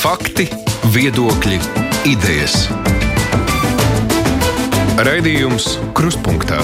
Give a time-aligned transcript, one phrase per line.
[0.00, 0.46] Fakti,
[0.94, 1.58] viedokļi,
[2.08, 2.54] idejas.
[5.04, 6.62] Raidījums Kruspunkta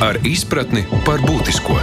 [0.00, 1.76] ar izpratni par būtisko.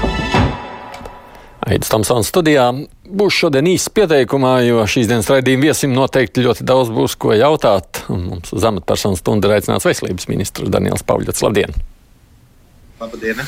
[1.62, 2.66] Aizsmeļamies Tamsānas studijā.
[3.06, 8.08] Būs šodien īsts pieteikumā, jo šīs dienas raidījuma viesim noteikti ļoti daudz būs ko jautāt.
[8.10, 11.46] Un mums uz amatpersonu stundu ir aicināts veselības ministrs Daniels Pavļots.
[11.46, 11.84] Labdien!
[12.98, 13.46] Labdien!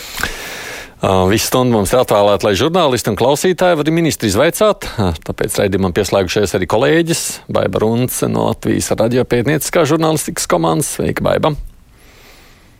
[1.03, 4.87] Visu stundu mums ir atvēlēta, lai žurnālisti un klausītāji var ministru izvaicāt.
[5.27, 10.93] Tāpēc raidījumam pieslēgušies arī kolēģis Baiba Runce no Latvijas radiopētnieciskā žurnālistikas komandas.
[10.95, 11.51] Sveika, Baiba!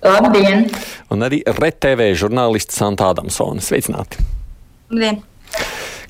[0.06, 0.70] Labdien!
[1.12, 3.64] Un arī RTV žurnālists Santa Adamsone.
[3.66, 4.23] Sveicināti!
[4.94, 5.23] Labdien!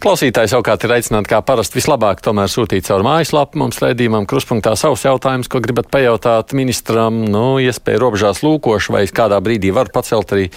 [0.03, 5.05] Klausītāji savukārt ir aicināti kā parasti vislabāk tomēr sūtīt caur mājaslapu mums redzījumam kruspunktā savus
[5.07, 7.23] jautājumus, ko gribat pajautāt ministram.
[7.31, 10.49] Nu, iespēja robežās lūkošu vai kādā brīdī var pacelt arī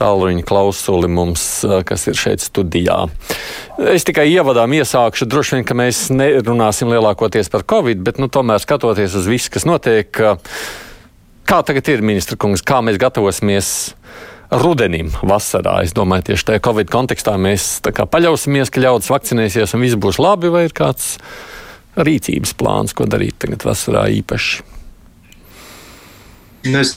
[0.00, 1.44] tālruņa klausuli mums,
[1.86, 3.02] kas ir šeit studijā.
[3.90, 8.62] Es tikai ievadām iesākšu, droši vien, ka mēs nerunāsim lielākoties par covid, bet nu, tomēr
[8.62, 10.08] skatoties uz visu, kas notiek,
[11.50, 13.74] kā tagad ir ministra kungs, kā mēs gatavosimies
[14.50, 15.80] rudenim, vasarā.
[15.84, 20.50] Es domāju, tieši tajā Covid kontekstā mēs paļausimies, ka ļaudis vakcinēsies un viss būs labi,
[20.52, 21.16] vai ir kāds
[21.98, 24.66] rīcības plāns, ko darīt tagad vasarā īpaši?
[26.68, 26.92] Nu, es,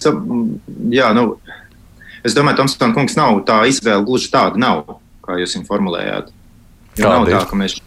[0.92, 1.38] jā, nu,
[2.26, 6.34] es domāju, Tomsona kungs nav tā izvēle gluži tāda nav, kā jūs viņu formulējāt.
[7.00, 7.78] Jo nav tā, ka mēs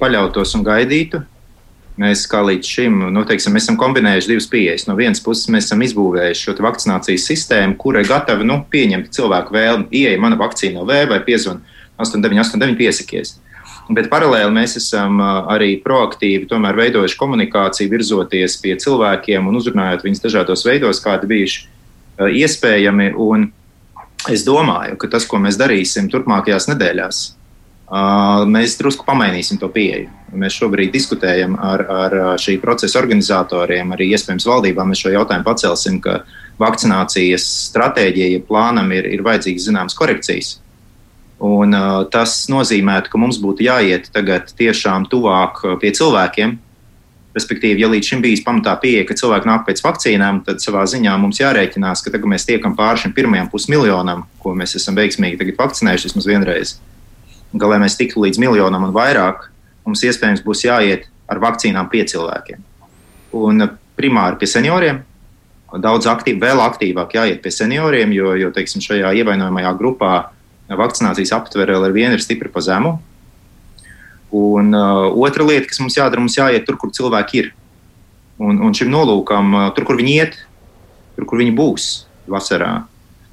[0.00, 1.22] paļautos un gaidītu.
[1.96, 4.84] Mēs kā līdz šim nu, teiksim, esam kombinējuši divas pieejas.
[4.84, 9.56] No vienas puses, mēs esam izbūvējuši šo vakcinācijas sistēmu, kura ir gatava nu, pieņemt cilvēku
[9.56, 11.62] vēlmi, ieeja mana vakcīna no V vai piezvan
[11.96, 13.36] 8989 piesakies.
[13.86, 20.66] Bet paralēli mēs esam arī proaktīvi veidojuši komunikāciju, virzoties pie cilvēkiem un uzrunājot viņus dažādos
[20.66, 21.68] veidos, kādi bijuši
[22.42, 23.12] iespējami.
[23.14, 23.48] Un
[24.28, 27.22] es domāju, ka tas, ko mēs darīsim turpmākajās nedēļās,
[28.50, 30.10] mēs drusku pamainīsim to pieeju.
[30.36, 34.90] Mēs šobrīd diskutējam ar, ar šī procesa organizatoriem, arī iespējams valdībām.
[34.90, 36.24] Mēs šo jautājumu pacelsim, ka
[36.58, 40.56] vakcinācijas stratēģija, plānam ir, ir vajadzīgas zināmas korekcijas.
[41.36, 46.56] Un, uh, tas nozīmē, ka mums būtu jāiet tagad tiešām tuvāk pie cilvēkiem.
[47.36, 51.18] Respektīvi, ja līdz šim bijis pamatā pieeja, ka cilvēki nāk pēc vakcīnām, tad savā ziņā
[51.20, 56.08] mums jārēķinās, ka tagad mēs tiekam pāri šim pirmajam pusmiljonam, ko mēs esam veiksmīgi vakcinējuši
[56.08, 56.78] vismaz vienreiz.
[57.56, 59.48] Ka, lai mēs tiktu līdz miljonam un vairāk,
[59.86, 62.62] mums iespējams būs jāiet ar vakcīnām pie cilvēkiem.
[63.36, 65.00] Un primāri pie senioriem,
[65.82, 70.14] daudz aktīv, vēl aktīvāk jāiet pie senioriem, jo, jo teiksim, šajā ievainojamajā grupā
[70.74, 72.96] vakcinācijas aptvere vēl ar vienu ir stipri pa zemu.
[74.36, 77.52] Un uh, otra lieta, kas mums jādara, mums jāiet tur, kur cilvēki ir.
[78.42, 80.40] Un, un šim nolūkam, uh, tur, kur viņi iet,
[81.16, 81.86] tur, kur viņi būs
[82.30, 82.72] vasarā,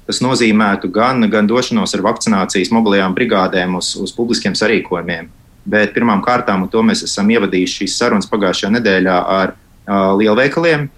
[0.08, 5.30] tas nozīmētu gan, gan došanos ar vakcinācijas mobilajām brigādēm uz, uz publiskiem sarīkojumiem,
[5.64, 10.90] Bet pirmām kārtām, un to mēs esam ievadījuši šīs sarunas pagājušajā nedēļā ar uh, lielveikaliem,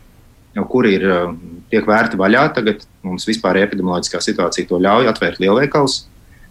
[0.73, 1.31] kur ir uh,
[1.71, 2.49] tiek vērti vaļā.
[2.57, 6.01] Tagad mums vispār epidemioloģiskā situācija to ļauj atvērt lielveikalus.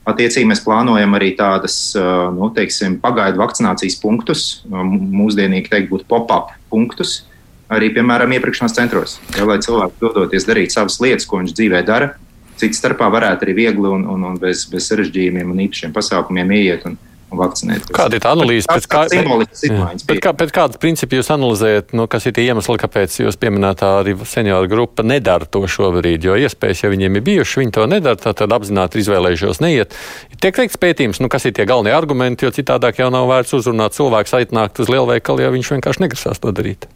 [0.07, 6.53] Attiecīgi mēs plānojam arī tādas uh, nu, teiksim, pagaidu vakcinācijas punktus, mūsdienīgi teikt, būtu pop-up
[6.71, 7.25] punktus,
[7.67, 9.17] arī, piemēram, iepirkšanās centros.
[9.35, 12.13] Ja, lai cilvēki dodoties darīt savas lietas, ko viņš dzīvē dara,
[12.59, 16.87] cits starpā varētu arī viegli un, un, un bez, bez sarežģījumiem un īpašiem pasākumiem ieiet
[16.89, 16.97] un,
[17.33, 17.89] vakcinēt.
[17.95, 18.67] Kāda ir analīze?
[18.69, 23.17] Pēc, kā, pēc, kā, pēc kādas principu jūs analizējat, nu, kas ir tie iemesli, kāpēc
[23.23, 26.27] jūs pieminētā arī senioru grupa nedara to šobrīd?
[26.27, 29.95] Jo iespējas, ja viņiem ir bijuši, viņi to nedara, tad, tad apzināti izvēlējušos neiet.
[30.41, 33.97] Tiek veikts pētījums, nu, kas ir tie galvenie argumenti, jo citādāk jau nav vērts uzrunāt
[33.97, 36.89] cilvēku aicināt uz lielveikalu, ja viņš vienkārši negrasās to darīt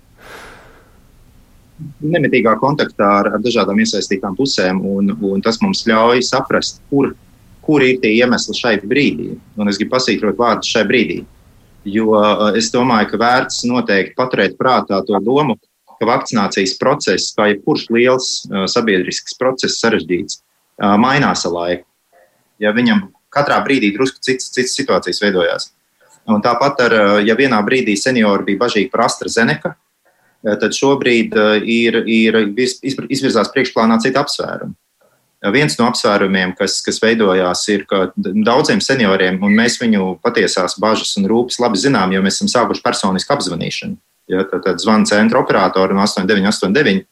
[2.04, 7.14] nemitīgā kontaktā ar, ar dažādām iesaistītām pusēm, un, un tas mums ļauj saprast, kur
[7.70, 9.36] kur ir tie iemesli šai brīdī.
[9.62, 11.20] Un es gribu pasītrot vārdus šai brīdī.
[11.86, 15.60] Jo eh, es domāju, ka vērts noteikti paturēt prātā to domu,
[16.00, 21.84] ka vakcinācijas process, kā jebkurš liels uh, sabiedrisks process, sarežģīts, uh, mainās ar laiku.
[22.64, 23.02] Ja viņam
[23.36, 25.66] katrā brīdī drusku cits, cits situācijas veidojās.
[26.32, 26.96] Un tāpat, ar,
[27.28, 29.74] ja vienā brīdī seniori bija bažīgi par AstraZeneca,
[30.44, 31.36] tad šobrīd
[31.68, 34.76] ir, ir izvirzās priekšplānā cita apsvēruma.
[35.56, 41.14] Viens no apsvērumiem, kas, kas veidojās, ir, ka daudziem senioriem, un mēs viņu patiesās bažas
[41.20, 43.96] un rūpes labi zinām, jo mēs esam sākuši personisku apzvanīšanu.
[44.30, 47.08] Ja, tad, tad zvana centra operatori no 8989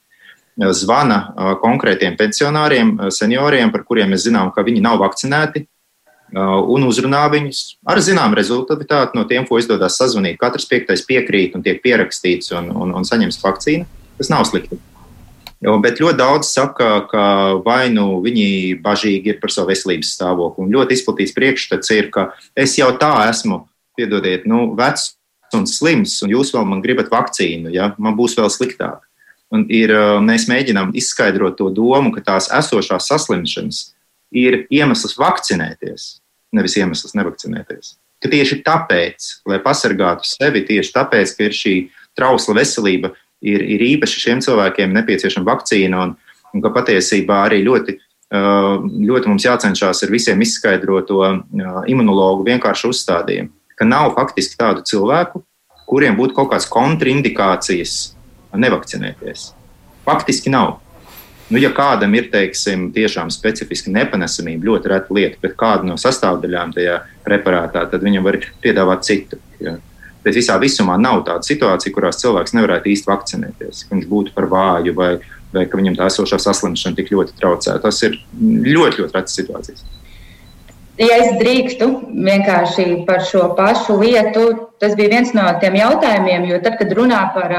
[0.76, 1.22] zvana
[1.62, 5.64] konkrētiem pensionāriem, senioriem, par kuriem mēs zinām, ka viņi nav vakcinēti,
[6.36, 10.40] un uzrunā viņus ar zināmu rezultātu no tiem, ko izdodas sazvanīt.
[10.42, 13.88] Katrs piektais piekrīt un tiek pierakstīts un, un, un saņems vakcīnu.
[14.18, 14.80] Tas nav slikti.
[15.64, 17.24] Jo, bet ļoti daudz saka, ka
[17.66, 20.68] vai nu viņi bažīgi ir par savu veselības stāvokli.
[20.68, 23.64] Un ļoti izplatīts priekšstats ir, ka es jau tā esmu,
[23.98, 25.16] piedodiet, nu, vecs
[25.58, 29.02] un slims, un jūs vēl man gribat vakcīnu, ja man būs vēl sliktāk.
[29.50, 33.86] Un ir, mēs mēģinām izskaidrot to domu, ka tās esošās saslimšanas
[34.36, 36.08] ir iemesls vakcinēties,
[36.56, 37.96] nevis iemesls nevakcinēties.
[38.24, 41.76] Ka tieši tāpēc, lai pasargātu sevi, tieši tāpēc, ka ir šī
[42.18, 43.14] trausla veselība,
[43.46, 46.16] ir, ir īpaši šiem cilvēkiem nepieciešama vakcīna, un,
[46.54, 47.98] un ka patiesībā arī ļoti,
[48.32, 51.22] ļoti mums jācenšas ar visiem izskaidrot to
[51.88, 55.44] imunologu vienkāršu uzstādījumu, ka nav faktiski tādu cilvēku,
[55.88, 57.94] kuriem būtu kaut kādas kontraindikācijas
[58.58, 59.52] nevakcinēties.
[60.08, 60.80] Faktiski nav.
[61.48, 66.74] Nu, ja kādam ir teiksim, tiešām specifiska nepanesamība, ļoti reta lieta, bet kāda no sastāvdaļām
[66.76, 69.40] tajā preparātā, tad viņam var piedāvāt citu.
[69.64, 69.78] Ja.
[70.26, 73.86] Bet visā visumā nav tāda situācija, kurās cilvēks nevarētu īsti vakcinēties.
[73.94, 75.14] Viņš būtu par vāju vai,
[75.54, 77.78] vai ka viņam tā esošā saslimšana tik ļoti traucē.
[77.80, 79.88] Tas ir ļoti, ļoti retas situācijas.
[80.98, 81.88] Ja es drīkstu
[82.26, 84.48] vienkārši par šo pašu lietu,
[84.82, 87.54] tas bija viens no tiem jautājumiem, jo tad, kad runā par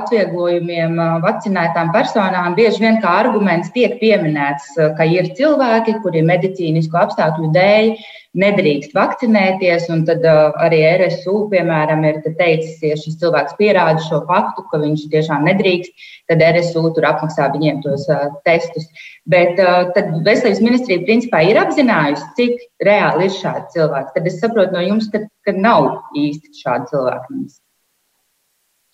[0.00, 7.52] atvieglojumiem vakcinētām personām, bieži vien kā arguments tiek pieminēts, ka ir cilvēki, kuri medicīnisku apstākļu
[7.54, 7.94] dēļ
[8.38, 9.88] nedrīkst vakcinēties.
[10.08, 15.06] Tad uh, arī RSU, piemēram, ir teicis, ja šis cilvēks pierāda šo faktu, ka viņš
[15.12, 18.88] tiešām nedrīkst, tad RSU tur apmaksā viņiem tos uh, testus.
[19.28, 24.14] Bet uh, tad veselības ministrija principā ir apzinājusi, cik reāli ir šādi cilvēki.
[24.16, 27.42] Tad es saprotu no jums, ka, ka nav īsti šādi cilvēki.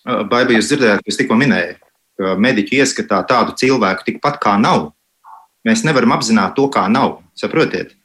[0.09, 1.75] Baiba, jūs dzirdējāt, ka es tikko minēju,
[2.19, 4.91] ka mediķi ieskatā tādu cilvēku tikpat kā nav.
[5.67, 7.19] Mēs nevaram apzināt to, kā nav.
[7.37, 7.98] Saprotiet?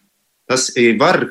[0.54, 0.68] Tas
[1.00, 1.24] var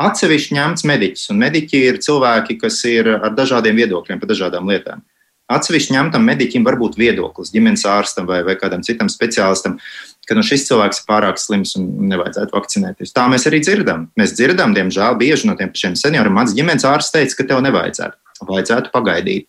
[0.00, 5.02] atsevišķi ņemts mediķis, un mediķi ir cilvēki, kas ir ar dažādiem viedokļiem par dažādām lietām.
[5.50, 9.80] Atsevišķi ņemtam mediķim var būt viedoklis ģimenes ārstam vai, vai kādam citam speciālistam,
[10.28, 13.10] ka nu, šis cilvēks ir pārāk slims un nevajadzētu vakcinēties.
[13.16, 14.06] Tā mēs arī dzirdam.
[14.20, 16.36] Mēs dzirdam, diemžēl, bieži no tiem pašiem senioriem.
[16.38, 18.46] Mans ģimenes ārsts teica, ka tev nevajadzētu.
[18.46, 19.48] Vajadzētu pagaidīt.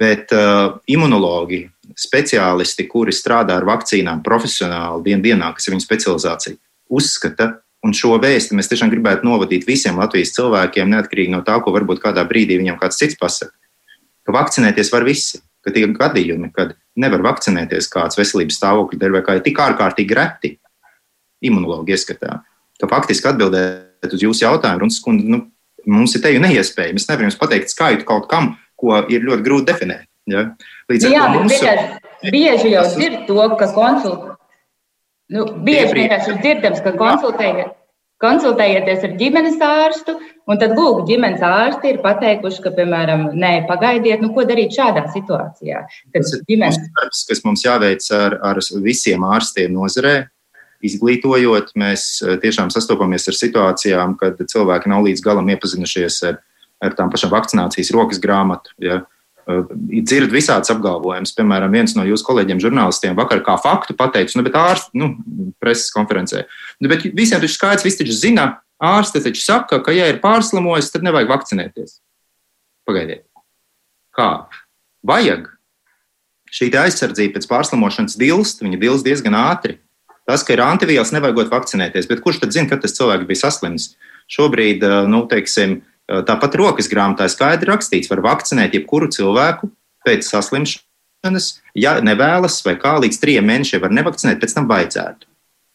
[0.00, 1.62] Bet uh, imunologi,
[1.94, 6.58] speciālisti, kuri strādā ar vakcīnām profesionāli dien dienā, kas ir viņu specializācija,
[6.90, 7.52] uzskata,
[7.86, 12.02] Un šo vēstu mēs tiešām gribētu novadīt visiem Latvijas cilvēkiem, neatkarīgi no tā, ko varbūt
[12.02, 13.54] kādā brīdī viņam kāds cits pasaka.
[14.26, 19.22] Ka vakcinēties var visi, ka tie gadījumi, kad nevar vakcinēties kāds veselības stāvokļa dēļ vai
[19.24, 20.52] kā ir tik ārkārtīgi reti,
[21.48, 22.42] imunologi ieskatā,
[22.80, 25.40] ka faktiski atbildēt uz jūsu jautājumu, un skundu, nu,
[25.88, 26.98] mums ir teju neiespējami.
[26.98, 30.04] Mēs nevaram jums pateikt skaitu kaut kam, ko ir ļoti grūti definēt.
[30.28, 30.50] Ja?
[30.92, 31.56] Līdz ar Jā, to mums
[32.28, 34.36] bieži jau ir to, ka konsultācija
[35.30, 37.76] Nu, bieži vienkārši ir dzirdams, ka konsultējiet,
[38.20, 40.16] konsultējieties ar ģimenes ārstu,
[40.50, 45.06] un tad, lūk, ģimenes ārsti ir pateikuši, ka, piemēram, nē, pagaidiet, nu, ko darīt šādā
[45.14, 45.84] situācijā.
[46.16, 50.16] Tas ir ģimenes darbs, kas mums jāveic ar, ar visiem ārstiem nozarē.
[50.84, 56.40] Izglītojot, mēs eh, tiešām sastopamies ar situācijām, kad cilvēki nav līdz galam iepazinušies ar,
[56.80, 58.72] ar tām pašām vakcinācijas rokas grāmatu.
[58.80, 59.02] Ja?
[59.02, 59.19] Uh,
[60.04, 61.34] dzird visādas apgalvojumus.
[61.36, 65.12] Piemēram, viens no jūsu kolēģiem, žurnālistiem, vakar kā faktu pateica, nu, bet ārsts, nu,
[65.62, 66.44] preses konferencē.
[66.80, 68.46] Nu, bet visiem taču skaidrs, visi taču zina,
[68.80, 71.98] ārste taču saka, ka, ja ir pārslimojis, tad nevajag vakcinēties.
[72.88, 73.26] Pagaidiet.
[74.16, 74.30] Kā?
[75.06, 75.50] Vajag.
[76.50, 79.78] Šī aizsardzība pēc pārslimošanas dilst, viņa dilst diezgan ātri.
[80.26, 83.92] Tas, ka ir antivielas, nevajagot vakcinēties, bet kurš tad zina, kad tas cilvēks bija saslims?
[84.30, 85.80] Šobrīd, nu, teiksim,
[86.10, 89.70] Tāpat rokas grāmatā skaidri rakstīts, var vakcinēt jebkuru cilvēku
[90.06, 95.28] pēc saslimšanas, ja nevēlas vai kā līdz trim mēnešiem var nevakcinēt, pēc tam vajadzētu.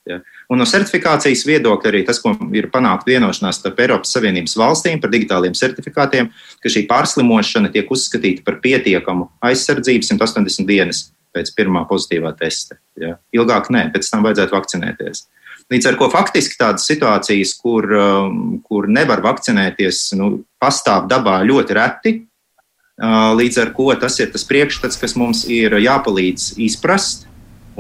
[0.10, 0.20] Ja?
[0.52, 5.14] Un no certifikācijas viedokļa arī tas, ko ir panākt vienošanās starp Eiropas Savienības valstīm par
[5.14, 6.30] digitāliem certifikātiem,
[6.62, 12.78] ka šī pārslimošana tiek uzskatīta par pietiekamu aizsardzību 180 dienas pēc pirmā pozitīvā testa.
[13.00, 13.16] Ja?
[13.36, 15.26] Ilgāk nē, pēc tam vajadzētu vakcinēties.
[15.74, 21.78] Līdz ar to faktiski tādas situācijas, kur, um, kur nevar vakcinēties, nu, pastāv dabā ļoti
[21.78, 22.14] reti.
[22.96, 27.26] Uh, līdz ar to tas ir tas priekšstats, kas mums ir jāpalīdz izprast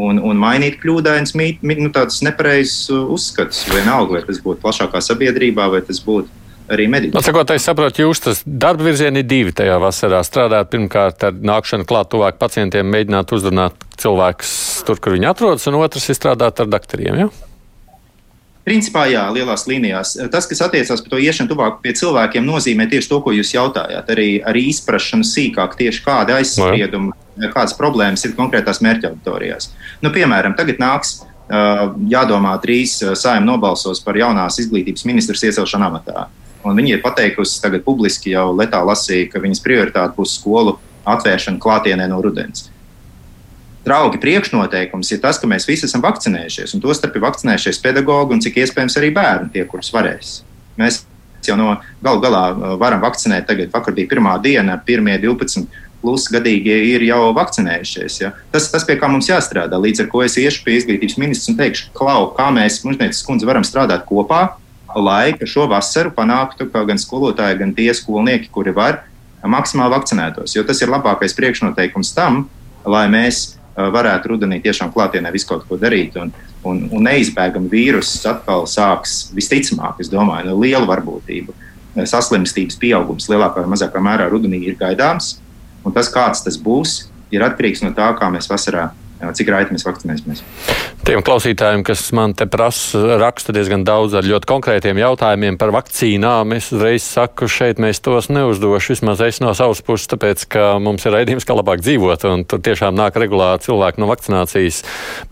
[0.01, 3.63] un, un mainīt kļūdainus, nu, tādus nepareizus uzskatus.
[3.71, 7.21] Vienalga, vai tas būtu plašākā sabiedrībā, vai tas būtu arī mediķi.
[7.23, 10.21] Sakot, es saprotu, jūs tas darba virzieni ir divi tajā vasarā.
[10.25, 14.55] Strādāt pirmkārt ar nākšanu klāt tuvāk pacientiem, mēģināt uzrunāt cilvēkus
[14.87, 17.25] tur, kur viņi atrodas, un otrs ir strādāt ar doktoriem.
[17.25, 17.29] Ja?
[18.65, 20.15] Principā, jā, lielās līnijās.
[20.33, 24.09] Tas, kas attiecās par to iešanu tuvāk pie cilvēkiem, nozīmē tieši to, ko jūs jautājāt.
[24.09, 27.13] Arī, arī izpratšana sīkāk, tieši kādi aizspriedumi,
[27.53, 29.69] kādas problēmas ir konkrētās mērķa auditorijās.
[30.01, 31.19] Nu, piemēram, tagad nāks
[32.09, 36.27] jādomā drīz saimē nobalsos par jaunās izglītības ministras iecelšanu amatā.
[36.65, 41.61] Un viņi ir pateikusi tagad publiski jau letā lasīja, ka viņas prioritāte būs skolu atvēršana
[41.61, 42.71] klātienē no rudens
[43.85, 48.43] draugi priekšnoteikums ir tas, ka mēs visi esam vakcinējušies, un tostarp ir vakcinējušies pedagogi un
[48.43, 50.39] cik iespējams arī bērni, tie, kurus varēs.
[50.79, 51.03] Mēs
[51.45, 52.43] jau no galu galā
[52.81, 53.47] varam vakcinēt.
[53.49, 55.67] Tagad vakar bija pirmā diena, pirmie 12
[56.05, 58.19] plus gadīgie ir jau vakcinējušies.
[58.21, 58.31] Ja?
[58.53, 61.57] Tas, tas, pie kā mums jāstrādā, līdz ar ko es iešu pie izglītības ministrs un
[61.57, 64.43] teikšu, klau, kā mēs, mužnieces kundze, varam strādāt kopā,
[64.95, 69.01] lai šo vasaru panāktu, ka gan skolotāji, gan tie skolnieki, kuri var,
[69.45, 70.55] maksimāli vakcinētos.
[70.55, 72.45] Jo tas ir labākais priekšnoteikums tam,
[72.85, 76.15] lai mēs varētu rudenī tiešām klātienē visu kaut ko darīt.
[76.21, 76.31] Un,
[76.63, 81.55] un, un neizbēgami vīruss atkal sāks visticamāk, es domāju, no liela varbūtība.
[81.95, 85.37] Saslimstības pieaugums lielākā vai mazākā mērā rudenī ir gaidāms.
[85.85, 88.89] Un tas, kāds tas būs, ir atkarīgs no tā, kā mēs vasarā
[89.35, 90.41] cik raiti mēs vakcinēsimies.
[91.05, 96.55] Tiem klausītājiem, kas man te prasa, raksta diezgan daudz ar ļoti konkrētiem jautājumiem par vakcīnām,
[96.57, 98.95] es uzreiz saku, šeit mēs tos neuzdošu.
[98.95, 102.63] Vismaz es no savas puses, tāpēc, ka mums ir raidījums, kā labāk dzīvot, un tur
[102.65, 104.81] tiešām nāk regulāri cilvēki no vakcinācijas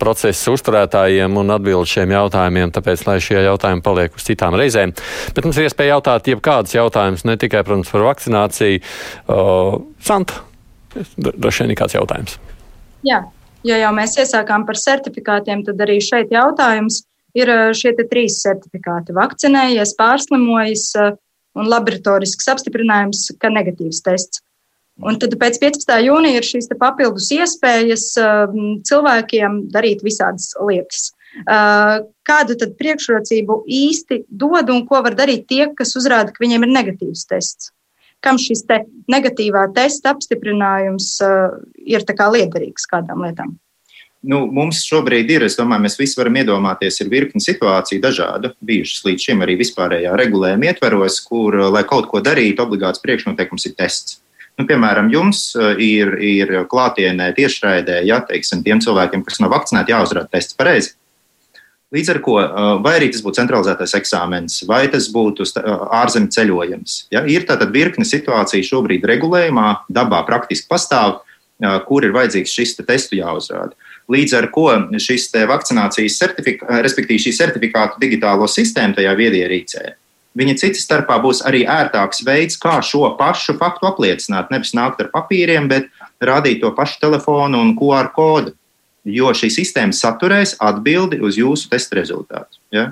[0.00, 4.94] procesa uzturētājiem un atbild šiem jautājumiem, tāpēc, lai šie jautājumi paliek uz citām reizēm.
[5.34, 8.82] Bet mums ir iespēja jautāt jebkādus jautājumus, ne tikai, protams, par vakcināciju.
[9.26, 10.44] Uh, Santa,
[11.18, 12.38] droši vien ir kāds jautājums.
[13.04, 13.24] Jā,
[13.64, 17.02] ja jau mēs iesākām par certifikātiem, tad arī šeit jautājums
[17.36, 21.12] ir eh, šie trīs certifikāti- vakcinējies, pārslimojis eh,
[21.58, 24.42] un laboratorisks apstiprinājums, ka negatīvs tests.
[25.02, 25.90] Un tad pēc 15.
[26.06, 28.56] jūnija ir šīs papildus iespējas eh,
[28.90, 31.12] cilvēkiem darīt visādas lietas.
[31.34, 36.70] Kādu tad priekšrocību īsti dod un ko var darīt tie, kas uzrāda, ka viņiem ir
[36.70, 37.72] negatīvs tests?
[38.24, 38.80] Kam šis te
[39.12, 43.54] negatīvā testa apstiprinājums uh, ir liederīgs kādām lietām?
[44.24, 49.04] Nu, mums šobrīd ir, es domāju, mēs visi varam iedomāties, ir virkni situāciju dažādu, bijušas
[49.04, 54.22] līdz šim arī vispārējā regulējuma ietveros, kur, lai kaut ko darītu, obligāts priekšnoteikums ir tests.
[54.56, 59.92] Nu, piemēram, jums uh, ir, ir klātienē tiešraidē, ja teiksim, tiem cilvēkiem, kas nav vakcinēti,
[59.92, 60.94] jāuzrāda tests pareizi.
[61.94, 62.34] Līdz ar to,
[62.82, 65.46] vai arī tas būtu centralizētais eksāmenis, vai tas būtu
[65.94, 66.96] ārzemju ceļojums.
[67.14, 67.22] Ja?
[67.30, 71.20] Ir tāda virkne situāciju šobrīd regulējumā, dabā praktiski pastāv,
[71.86, 73.78] kur ir vajadzīgs šis te testu jāuzrāda.
[74.10, 74.66] Līdz ar to
[75.00, 79.84] šis vakcinācijas certifikāts, respektīvi šī certifikātu digitālo sistēmu tajā viedierīcē,
[80.34, 84.50] viņa cits starpā būs arī ērtāks veids, kā šo pašu faktu apliecināt.
[84.50, 88.52] Nevis nākt ar papīriem, bet rādīt to pašu telefonu un QR kodu
[89.04, 92.60] jo šī sistēma saturēs atbildi uz jūsu testa rezultātu.
[92.74, 92.90] Ja?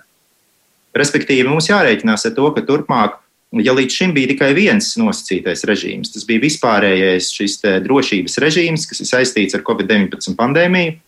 [0.97, 3.17] Respektīvi, mums jārēķinās ar to, ka turpmāk,
[3.65, 9.01] ja līdz šim bija tikai viens nosacītais režīms, tas bija vispārējais šis drošības režīms, kas
[9.05, 10.99] ir saistīts ar Covid-19 pandēmiju.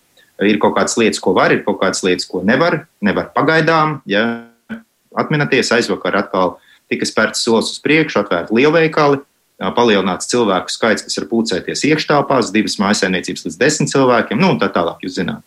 [0.42, 4.00] Ir kaut kādas lietas, ko var, ir kaut kādas lietas, ko nevar, nevar pagaidām.
[4.11, 4.49] Ja?
[5.14, 6.56] Atminaties, aizvakar atkal
[6.90, 9.20] tika spērts solis uz priekšu, atvērti lielveikali,
[9.58, 14.70] palielināts cilvēku skaits, kas var pulcēties iekštelpās, divas mājsaimniecības līdz desmit cilvēkiem, nu, un tā
[14.75, 15.44] tālāk, jūs zināt.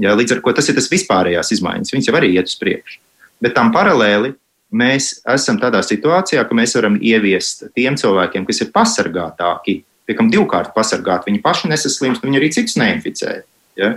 [0.00, 3.00] Ja, līdz ar to tas ir tas vispārējās izmaiņas, viņas jau arī iet uz priekšu.
[3.44, 4.32] Bet tam paralēli
[4.72, 10.72] mēs esam tādā situācijā, ka mēs varam ieviest tiem cilvēkiem, kas ir pasargātāki, piekam divkārt
[10.76, 13.42] pasargāti, viņi paši nesaslimst, viņi arī citus neinficē.
[13.78, 13.94] Ja?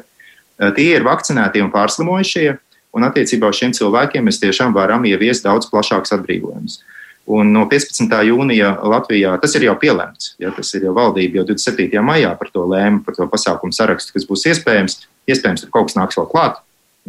[0.75, 2.50] Tie ir vakcinētie un pārslimojušie,
[2.95, 6.81] un attiecībā uz šiem cilvēkiem mēs tiešām varam ieviest daudz plašākus atbrīvojumus.
[7.25, 8.12] Un no 15.
[8.27, 10.36] jūnija Latvijā tas ir jau pielemts.
[10.41, 12.01] Ja, tas ir jau valdība jau 27.
[12.05, 15.00] maijā par to lēma, par to pasākumu sarakstu, kas būs iespējams.
[15.25, 16.60] Iespējams, ka kaut kas nāks vēl klāt,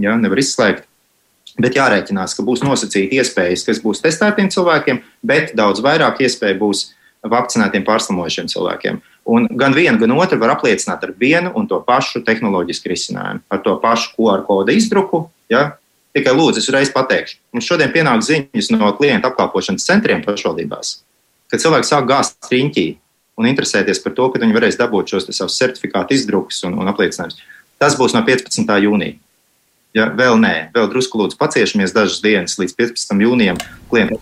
[0.01, 0.87] ja, nevar izslēgt.
[1.61, 6.83] Bet jārēķinās, ka būs nosacīti iespējas, kas būs testētiem cilvēkiem, bet daudz vairāk iespēju būs
[7.27, 9.01] vakcinētiem pārslimojušiem cilvēkiem.
[9.27, 13.63] Un gan viena, gan otra var apliecināt ar vienu un to pašu tehnoloģisku risinājumu, ar
[13.65, 15.25] to pašu QR kodu izdruku.
[15.53, 15.79] Ja,
[16.17, 20.95] Tikai lūdzu, es uzreiz pateikšu, mums šodien pienāk ziņas no klienta apkalpošanas centriem pašvaldībās,
[21.53, 22.87] ka cilvēki sāk gāzt riņķī
[23.37, 27.43] un interesēties par to, ka viņi varēs dabūt šos savus certifikātu izdrukus un, un apliecinājumus.
[27.77, 28.73] Tas būs no 15.
[28.87, 29.19] jūnija.
[29.97, 33.13] Ja, vēl nē, vēl drusku lūdzu paciešamies dažas dienas līdz 15.
[33.29, 33.61] jūnijam.
[33.93, 34.17] Klienti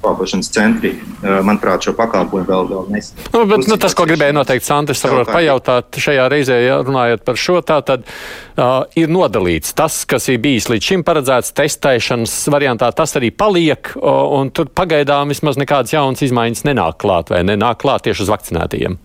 [0.00, 3.28] pakalpošanas centri, manuprāt, šo pakalpojumu vēl, vēl nesniedz.
[3.34, 7.40] Nu, bet, nu, tas, ko gribēju noteikt, Sandrs, saprot, pajautāt šajā reizē, ja runājot par
[7.40, 12.90] šo, tā tad uh, ir nodalīts tas, kas ir bijis līdz šim paredzēts testēšanas variantā,
[12.96, 18.08] tas arī paliek, un tur pagaidām vismaz nekādas jaunas izmaiņas nenāk klāt vai nenāk klāt
[18.08, 18.98] tieši uz vakcinētajiem.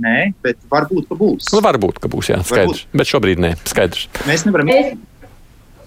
[0.00, 1.50] Nē, bet varbūt, ka būs.
[1.52, 2.86] Nu, varbūt, ka būs, jā, skaidrs.
[2.86, 3.00] Varbūt.
[3.00, 4.06] Bet šobrīd nē, skaidrs.
[4.28, 4.70] Mēs nevaram.
[4.72, 4.94] Es...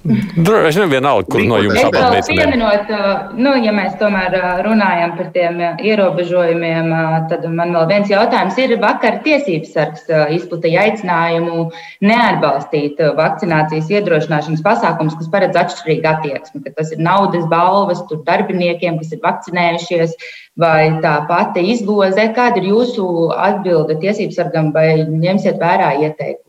[0.07, 2.27] Droši vien vienalga, kur no jums meitenēm.
[2.29, 2.91] Pieminot,
[3.35, 6.93] nu, ja mēs tomēr runājam par tiem ierobežojumiem,
[7.31, 8.75] tad man vēl viens jautājums ir.
[8.79, 11.67] Vakar tiesības sargs izplatīja aicinājumu
[12.07, 19.11] neatbalstīt vakcinācijas iedrošināšanas pasākums, kas paredz atšķirīgu attieksmi, ka tas ir naudas balvas darbiniekiem, kas
[19.11, 20.15] ir vakcinējušies,
[20.61, 22.29] vai tā pati izloze.
[22.37, 26.47] Kāda ir jūsu atbilde tiesības sargam vai ņemsiet vērā ieteikumus?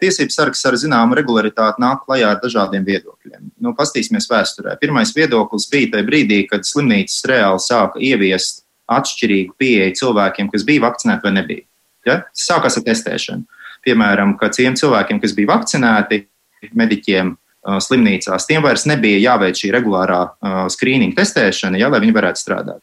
[0.00, 3.50] Tiesības sargs ar zināmu regularitāti nāk klajā ar dažādiem viedokļiem.
[3.60, 4.76] Nu, pastīsimies vēsturē.
[4.80, 10.86] Pirmais viedoklis bija tajā brīdī, kad slimnīcas reāli sāka ieviest atšķirīgu pieeju cilvēkiem, kas bija
[10.88, 11.66] vakcinēti vai nebija.
[12.08, 12.16] Ja?
[12.36, 13.46] Sākās ar testēšanu.
[13.86, 16.24] Piemēram, ka tiem cilvēkiem, kas bija vakcinēti,
[16.76, 17.36] mediķiem,
[17.80, 20.20] slimnīcās, tiem vairs nebija jāveic šī regulārā
[20.72, 22.80] skrīninga testēšana, ja, lai viņi varētu strādāt.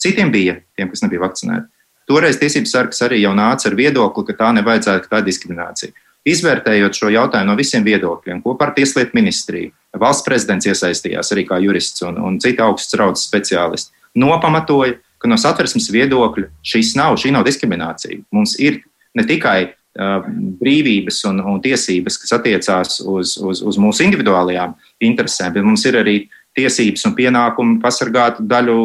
[0.00, 1.68] Citiem bija, tiem, kas nebija vakcinēti.
[2.10, 5.92] Toreiz tiesības sargs arī jau nāca ar viedokli, ka tā nevajadzētu, ka tā ir diskriminācija.
[6.28, 11.60] Izvērtējot šo jautājumu no visiem viedokļiem, kopā ar Tieslietu ministriju, valsts prezidents iesaistījās arī kā
[11.64, 17.32] jurists un, un citi augstas raudas speciālisti, nopamatoja, ka no satversmes viedokļa šis nav, šī
[17.32, 18.20] nav diskriminācija.
[18.36, 18.82] Mums ir
[19.16, 20.28] ne tikai uh,
[20.60, 24.76] brīvības un, un tiesības, kas attiecās uz, uz, uz mūsu individuālajām
[25.08, 26.16] interesēm, bet mums ir arī
[26.58, 28.78] tiesības un pienākumi pasargāt daļu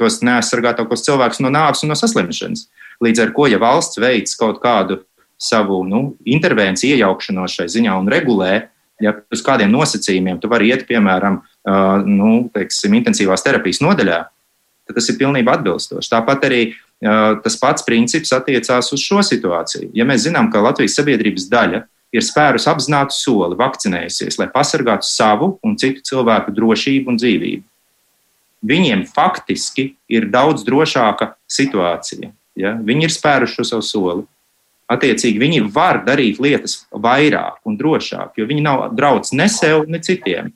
[0.00, 2.66] tos neaizsargātākos cilvēkus no nāves un no saslimšanas.
[3.00, 5.00] Līdz ar to, ja valsts veids kaut kādu
[5.40, 8.52] savu nu, intervenciju, iejaukšanos šai ziņā un regulē,
[9.00, 11.40] ja uz kādiem nosacījumiem tu vari iet, piemēram,
[12.06, 14.20] nu, teiksim, intensīvās terapijas nodaļā,
[14.88, 16.10] tad tas ir pilnībā atbilstoši.
[16.12, 16.62] Tāpat arī
[17.00, 19.88] tas pats princips attiecās uz šo situāciju.
[19.96, 25.54] Ja mēs zinām, ka Latvijas sabiedrības daļa ir spērus apzinātu soli, vakcinējusies, lai pasargātu savu
[25.64, 27.64] un citu cilvēku drošību un dzīvību.
[28.66, 32.28] Viņiem faktiski ir daudz drošāka situācija.
[32.60, 32.74] Ja?
[32.76, 34.26] Viņi ir spēruši šo savu soli.
[34.90, 40.00] Attiecīgi, viņi var darīt lietas vairāk un drošāk, jo viņi nav draudz ne sev, ne
[40.02, 40.50] citiem.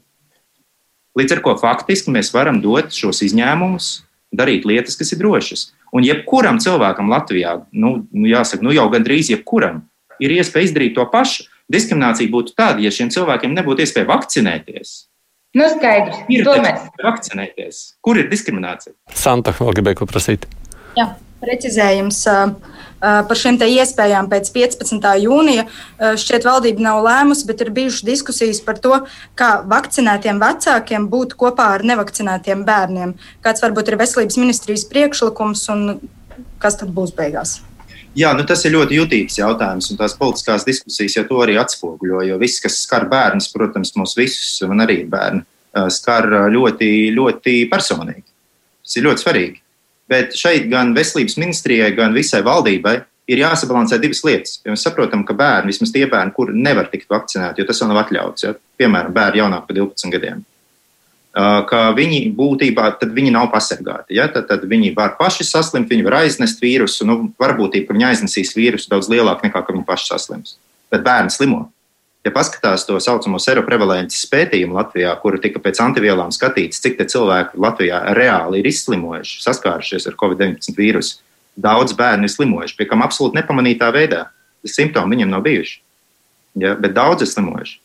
[1.15, 3.93] Līdz ar to faktiski mēs varam dot šos izņēmumus,
[4.35, 5.69] darīt lietas, kas ir drošas.
[5.95, 9.85] Un jebkuram cilvēkam Latvijā, nu, nu jāsaka, nu jau gandrīz jebkuram,
[10.19, 11.47] ir iespēja izdarīt to pašu.
[11.71, 14.97] Diskriminācija būtu tāda, ja šiem cilvēkiem nebūtu iespēja vakcinēties.
[15.55, 16.25] Nu, skaidrs.
[16.35, 16.89] Ir mēs...
[16.99, 17.79] vakcinēties.
[18.05, 18.93] Kur ir diskriminācija?
[19.15, 20.49] Santa vēl gribēja ko prasīt.
[20.99, 21.13] Jā,
[21.45, 22.25] precizējums.
[23.05, 25.11] Par šīm iespējām pēc 15.
[25.21, 25.67] jūnija
[26.17, 29.03] šķiet, valdība nav lēmusi, bet ir bijušas diskusijas par to,
[29.37, 33.13] kā vakcinētiem vecākiem būt kopā ar nevakcinētiem bērniem.
[33.45, 35.85] Kāds varbūt ir veselības ministrijas priekšlikums un
[36.63, 37.59] kas tad būs beigās?
[38.17, 42.23] Jā, nu tas ir ļoti jutīgs jautājums, un tās politiskās diskusijas jau to arī atspoguļo.
[42.29, 45.43] Jo viss, kas skar bērnus, protams, mūs visus, un arī bērnu,
[45.91, 48.25] skar ļoti, ļoti personīgi.
[48.87, 49.64] Tas ir ļoti svarīgi.
[50.11, 52.99] Bet šeit gan veselības ministrijai, gan visai valdībai
[53.31, 54.59] ir jāsabalansē divas lietas.
[54.65, 57.93] Jo mēs saprotam, ka bērni, vismaz tie bērni, kuri nevar tikt vakcinēti, jo tas vēl
[57.93, 58.53] nav atļauts, ja?
[58.81, 60.43] piemēram, bērni jaunāki par 12 gadiem,
[61.71, 64.19] ka viņi būtībā viņi nav pasargāti.
[64.19, 64.29] Ja?
[64.33, 67.09] Tad, tad viņi var paši saslimt, viņi var aiznest vīrusu.
[67.09, 70.59] Nu, varbūtība, ka viņi aiznesīs vīrusu, daudz lielāka nekā viņi paši saslims.
[70.93, 71.65] Bet bērni slimo.
[72.25, 78.01] Ja paskatās to saucamo seroprevalences pētījumu Latvijā, kuru tika pēc antivielām skatīts, cik cilvēki Latvijā
[78.17, 81.19] reāli ir izslimojuši, saskārušies ar COVID-19 vīrusu,
[81.61, 84.29] daudz bērnu ir slimojuši, pie kam absolūti nepamanītā veidā.
[84.65, 85.81] Simptomi viņiem nav bijuši.
[86.65, 86.73] Ja?
[86.81, 87.81] Bet daudz ir slimojuši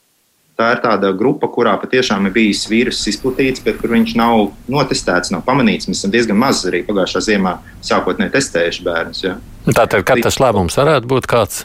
[0.60, 5.32] tā ir tāda grupa, kurā patiešām ir bijis vīruss izplatīts, bet kur viņš nav notestēts,
[5.32, 5.88] nav pamanīts.
[5.88, 9.24] Mēs esam diezgan maz arī pagājušā ziemā sākotnēji testējuši bērnus.
[9.24, 9.38] Ja.
[9.70, 11.64] Tātad, kad tas lēmums varētu būt kāds?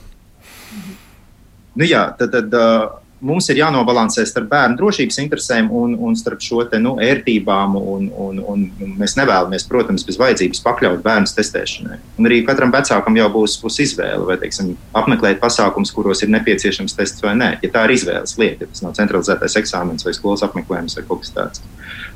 [1.74, 6.42] Nu jā, tad, tad uh, mums ir jānobalansē starp bērnu drošības interesēm un, un starp
[6.44, 7.76] šo te, nu, ērtībām.
[7.94, 8.64] Un, un, un
[9.00, 11.98] mēs nevēlamies, protams, bez vajadzības pakļaut bērnu testēšanai.
[12.20, 16.96] Un arī katram vecākam jau būs, būs izvēle, vai teiksim, apmeklēt pasākumus, kuros ir nepieciešams
[16.98, 17.50] tests vai nē.
[17.64, 21.24] Ja tā ir izvēles lieta, ja tas nav centralizētais eksāmens vai skolas apmeklējums vai kaut
[21.24, 21.64] kas tāds.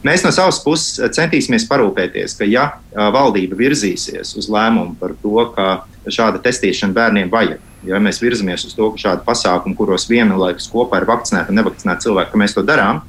[0.07, 5.71] Mēs no savas puses centīsimies parūpēties, ka, ja valdība virzīsies uz lēmumu par to, ka
[6.07, 11.03] šāda testīšana bērniem vajag, ja mēs virzamies uz to, ka šādi pasākumi, kuros vienlaikus kopā
[11.03, 13.03] ir vakcinēti un nevakcinēti cilvēki, ka mēs to darām,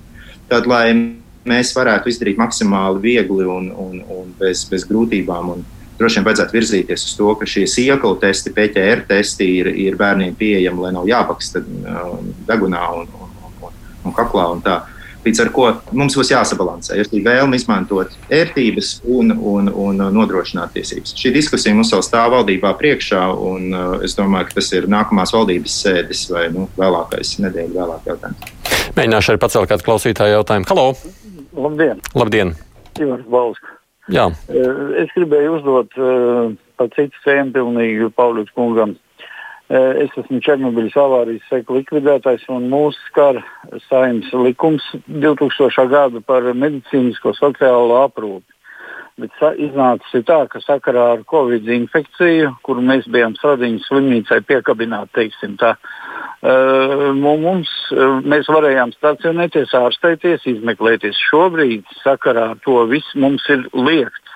[0.51, 0.91] tad lai
[1.49, 5.53] mēs varētu izdarīt maksimāli viegli un, un, un bez, bez grūtībām.
[5.55, 5.67] Un,
[5.99, 10.31] Droši vien vajadzētu virzīties uz to, ka šie sīklu testi, PCR testi ir, ir bērniem
[10.39, 12.13] pieejami, lai nav jāpaksta uh,
[12.47, 13.33] degunā un, un,
[13.67, 13.73] un,
[14.07, 14.45] un kaklā.
[14.53, 14.77] Un tā.
[15.25, 15.65] Līdz ar to
[15.99, 16.95] mums būs jāsabalansē.
[16.95, 21.11] Ir šī vēlme izmantot ērtības un, un, un nodrošināt tiesības.
[21.19, 25.35] Šī diskusija mums vēl stāv valdībā priekšā, un uh, es domāju, ka tas ir nākamās
[25.35, 28.55] valdības sēdes vai nu, vēlākais nedēļa vēlāk jautājums.
[28.95, 30.69] Mēģināšu arī pacelt kādu klausītāju jautājumu.
[30.71, 30.87] Halo!
[31.59, 31.99] Labdien!
[32.15, 32.55] Labdien.
[34.09, 34.25] Jā.
[35.03, 38.95] Es gribēju uzdot uh, par citu tēmu pilnīgi Pauļus kungam.
[38.95, 39.08] Eh,
[39.69, 43.41] es esmu Černobiļas avārijas seku likvidētājs un mūsu skar
[43.85, 45.85] saimnes likums 2000.
[45.91, 48.49] gada par medicīnisko sociālo aprūpi.
[49.19, 55.57] Bet iznācis tā, ka sakarā ar covid infekciju, kuru mēs bijām Stradiņas slimnīcai piekabināti, teiksim
[55.59, 55.73] tā,
[57.19, 57.73] mums,
[58.23, 61.19] mēs varējām stacionēties, ārstēties, izmeklēties.
[61.29, 64.28] Šobrīd sakarā ar to viss mums ir liekts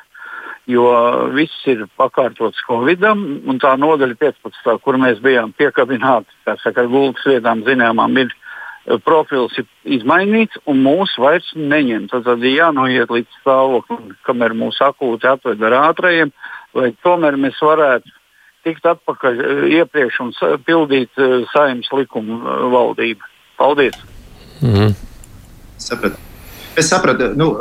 [0.69, 0.85] jo
[1.35, 6.91] viss ir pakārtots Covidam, un tā nodaļa 15, kur mēs bijām piekabināti, kā saka, ar
[6.91, 12.07] gultas vietām zināmām, ir eh, profils ir izmainīts, un mūs vairs neņem.
[12.11, 16.33] Tad, tad ir jānoiet līdz stāvoklim, kamēr mūsu akūti atved ar ātrajiem,
[16.79, 18.15] lai tomēr mēs varētu
[18.63, 22.39] tikt atpakaļ eh, iepriekš un pildīt uh, saimnes likumu
[22.71, 23.31] valdību.
[23.59, 23.99] Paldies!
[24.63, 24.95] Mm.
[25.83, 26.29] Sapratu.
[26.79, 27.51] Es sapratu, nu,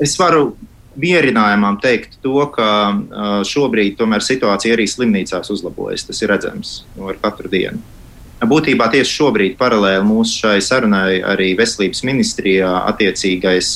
[0.00, 0.54] es varu
[1.00, 2.68] mierinājumam teikt to, ka
[3.46, 6.06] šobrīd tomēr situācija arī slimnīcās uzlabojas.
[6.08, 7.82] Tas ir redzams nu, ar katru dienu.
[8.36, 13.70] Būtībā tieši šobrīd paralēli mūsu šai sarunai arī veselības ministrijā attiecīgais,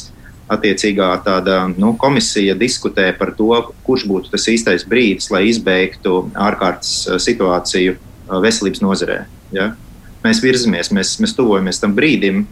[0.52, 3.54] attiecīgā tāda nu, komisija diskutē par to,
[3.86, 7.96] kurš būtu tas īstais brīdis, lai izbeigtu ārkārtas situāciju
[8.44, 9.22] veselības nozarē.
[9.56, 9.70] Ja?
[10.20, 12.44] Mēs virzamies, mēs, mēs tuvojamies tam brīdim,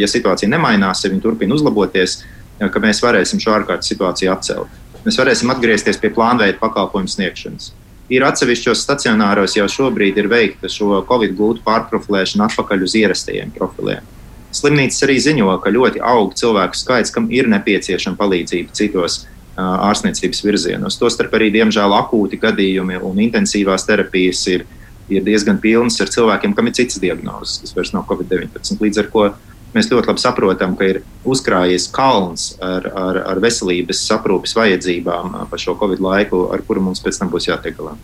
[0.00, 2.22] ja situācija nemainās, ja viņa turpina uzlaboties,
[2.70, 4.80] ka mēs varēsim šo ārkārtas situāciju atcelt.
[5.02, 7.72] Mēs varēsim atgriezties pie plānveida pakalpojumu sniegšanas.
[8.12, 14.06] Ir atsevišķos stacionāros jau šobrīd ir veikta šo covid gūtu pārprofilēšana atpakaļ uz ierastajiem profiliem.
[14.52, 19.22] Slimnīcas arī ziņo, ka ļoti aug cilvēku skaits, kam ir nepieciešama palīdzība citos
[19.56, 20.98] ārstniecības virzienos.
[21.00, 24.66] Tostarp arī, diemžēl, akūti gadījumi un intensīvās terapijas ir,
[25.12, 28.76] ir diezgan pilnas ar cilvēkiem, kam ir citas diagnozes, kas vairs nav Covid-19.
[28.80, 29.26] Līdz ar to
[29.72, 35.62] Mēs ļoti labi saprotam, ka ir uzkrājies kalns ar, ar, ar veselības aprūpes vajadzībām par
[35.62, 37.96] šo Covid laiku, ar kuru mums pēc tam būs jātiek galā.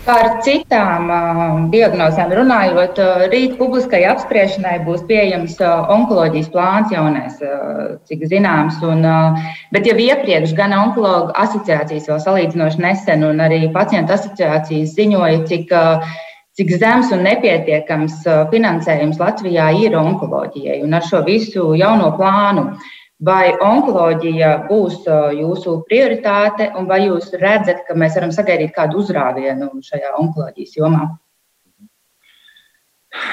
[0.00, 7.36] Par citām uh, diagnozēm runājot, uh, rīt publiskai apspriešanai būs pieejams uh, onkoloģijas plāns jaunais,
[8.08, 8.78] cik zināms.
[8.86, 9.04] Un,
[9.74, 15.76] bet jau iepriekš gan onkologu asociācijas vēl salīdzinoši nesen, un arī pacientu asociācijas ziņoja, cik
[15.76, 16.08] uh,
[16.58, 20.80] cik zems un nepietiekams uh, finansējums Latvijā ir onkoloģijai.
[20.84, 22.66] Un ar šo visu jauno plānu,
[23.24, 29.02] vai onkoloģija būs uh, jūsu prioritāte, un vai jūs redzat, ka mēs varam sagaidīt kādu
[29.04, 31.08] uzrāvienu šajā onkoloģijas jomā?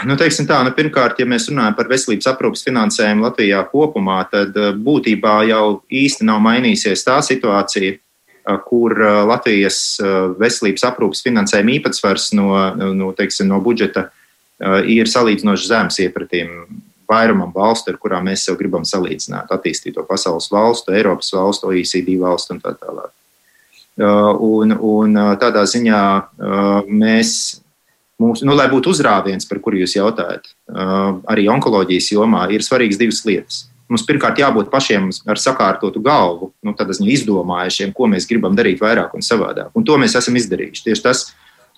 [0.10, 4.74] Nu, tā, nu, pirmkārt, ja mēs runājam par veselības aprūpas finansējumu Latvijā kopumā, tad uh,
[4.74, 7.98] būtībā jau īsti nav mainījusies tā situācija,
[8.68, 8.96] kur
[9.28, 9.98] Latvijas
[10.40, 12.52] veselības aprūpas finansējuma īpatsvars no,
[12.96, 14.08] no, teiksim, no budžeta
[14.88, 16.54] ir salīdzinoši zems iepratīm
[17.08, 22.56] vairumam valstu, ar kurām mēs sev gribam salīdzināt, attīstīto pasaules valstu, Eiropas valstu, OECD valstu
[22.56, 23.14] un tā tālāk.
[23.98, 26.02] Un, un tādā ziņā
[26.88, 27.32] mēs,
[28.22, 30.52] mums, nu, lai būtu uzrāviens, par kuru jūs jautājat,
[31.32, 33.64] arī onkoloģijas jomā ir svarīgas divas lietas.
[33.88, 39.24] Mums pirmkārt jābūt pašiem ar sakārtotu galvu, nu, izdomājušiem, ko mēs gribam darīt vairāk un
[39.24, 39.72] savādāk.
[39.76, 40.84] Un to mēs esam izdarījuši.
[40.90, 41.22] Tieši tas,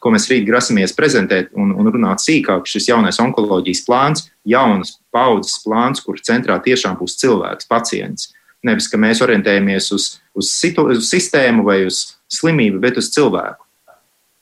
[0.02, 5.60] ko mēs rīt grasamies prezentēt un, un runāt sīkāk, šis jaunais onkoloģijas plāns, jaunas paudzes
[5.65, 8.32] plāns, kur centrā tiešām būs cilvēks, pacients.
[8.65, 13.63] Nevis, ka mēs orientējamies uz, uz, situ, uz sistēmu vai uz slimību, bet uz cilvēku.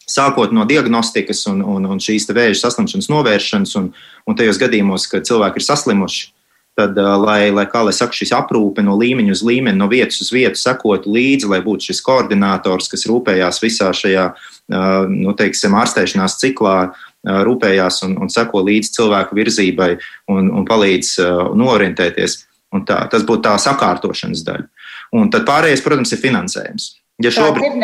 [0.07, 3.91] Sākot no diagnostikas un, un, un šīs vēža saslimšanas novēršanas, un,
[4.23, 6.29] un tajos gadījumos, kad cilvēki ir saslimuši,
[6.77, 10.29] tad, lai, lai kā lai saka, šis aprūpe no līmeņa uz līmeni, no vietas uz
[10.33, 14.27] vietu sekotu līdzi, lai būtu šis koordinators, kas rūpējās visā šajā,
[15.13, 16.77] nu, teiksim, ārstēšanās ciklā,
[17.25, 19.89] rūpējās un, un seko līdzi cilvēku virzībai
[20.33, 21.17] un, un palīdz
[21.57, 22.43] norientēties.
[22.75, 24.65] Un tā, tas būtu tā sakārtošanas daļa.
[25.15, 26.89] Un tad pārējais, protams, ir finansējums.
[27.23, 27.79] Ja šobrīd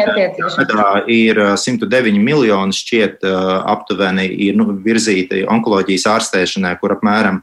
[1.10, 7.40] ir 109 miljoni šķiet aptuveni ir nu, virzīti onkoloģijas ārstēšanai, kur apmēram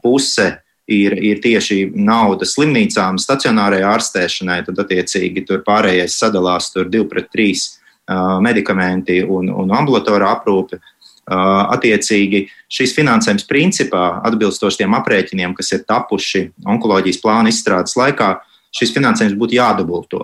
[0.00, 0.46] puse
[0.86, 7.30] ir, ir tieši nauda slimnīcām, stacionārajai ārstēšanai, tad attiecīgi tur pārējais sadalās tur 2 pret
[7.34, 10.80] 3 uh, medikamenti un, un ambulatorā aprūpe.
[11.26, 18.36] Uh, attiecīgi šīs finansējums principā atbilstoši tiem aprēķiniem, kas ir tapuši onkoloģijas plāna izstrādes laikā,
[18.70, 20.22] šis finansējums būtu jādabulto.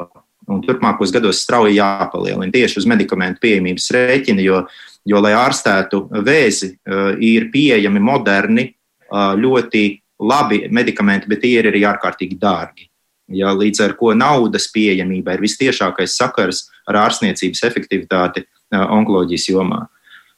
[0.51, 4.62] Un turpmākos gados strauji jāpalielina tieši uz medikamentu pieejamības rēķina, jo,
[5.11, 8.68] jo lai ārstētu vēzi, uh, ir pieejami moderni,
[9.12, 12.88] ļoti labi medikamenti, bet tie ir arī ārkārtīgi dārgi.
[13.32, 19.87] Ja, līdz ar to naudas pieejamība ir vistiešākais sakars ar ārstniecības efektivitāti onkoloģijas jomā.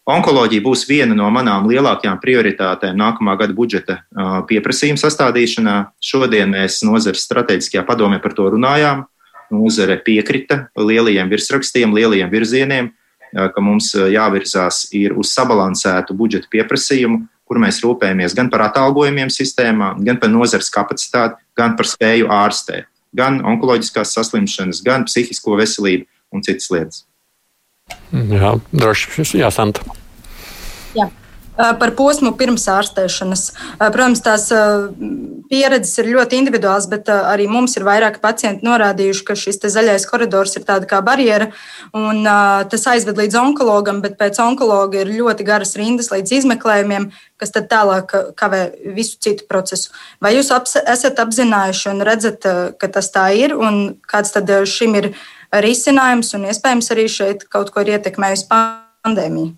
[0.05, 4.03] Onkoloģija būs viena no manām lielākajām prioritātēm nākamā gada budžeta
[4.51, 5.77] pieprasījuma sastādīšanā.
[5.97, 9.07] Šodien mēs nozares strateģiskajā padomē par to runājām.
[9.55, 12.93] Nozare piekrita lielajiem virsrakstiem, lielajiem virzieniem,
[13.33, 20.21] ka mums jāvirzās uz sabalansētu budžeta pieprasījumu, kur mēs rūpējamies gan par atalgojumiem sistēmā, gan
[20.21, 26.71] par nozares kapacitāti, gan par spēju ārstēt, gan onkoloģiskās saslimšanas, gan psihisko veselību un citas
[26.73, 27.05] lietas.
[28.15, 29.85] Jā, droši vien, Jā, Santa.
[30.97, 31.11] Jā.
[31.55, 33.45] Par posmu pirms ārstēšanas.
[33.79, 34.49] Protams, tās
[35.51, 40.57] pieredzes ir ļoti individuāls, bet arī mums ir vairāki pacienti norādījuši, ka šis zaļais koridors
[40.59, 41.51] ir tāda kā barjera,
[41.97, 42.23] un
[42.71, 47.69] tas aizved līdz onkologam, bet pēc onkologa ir ļoti garas rindas līdz izmeklējumiem, kas tad
[47.73, 48.63] tālāk kavē
[48.97, 49.93] visu citu procesu.
[50.25, 55.01] Vai jūs aps, esat apzinājuši un redzat, ka tas tā ir, un kāds tad šim
[55.01, 55.13] ir
[55.55, 59.55] risinājums, un iespējams arī šeit kaut ko ir ietekmējusi pandēmija?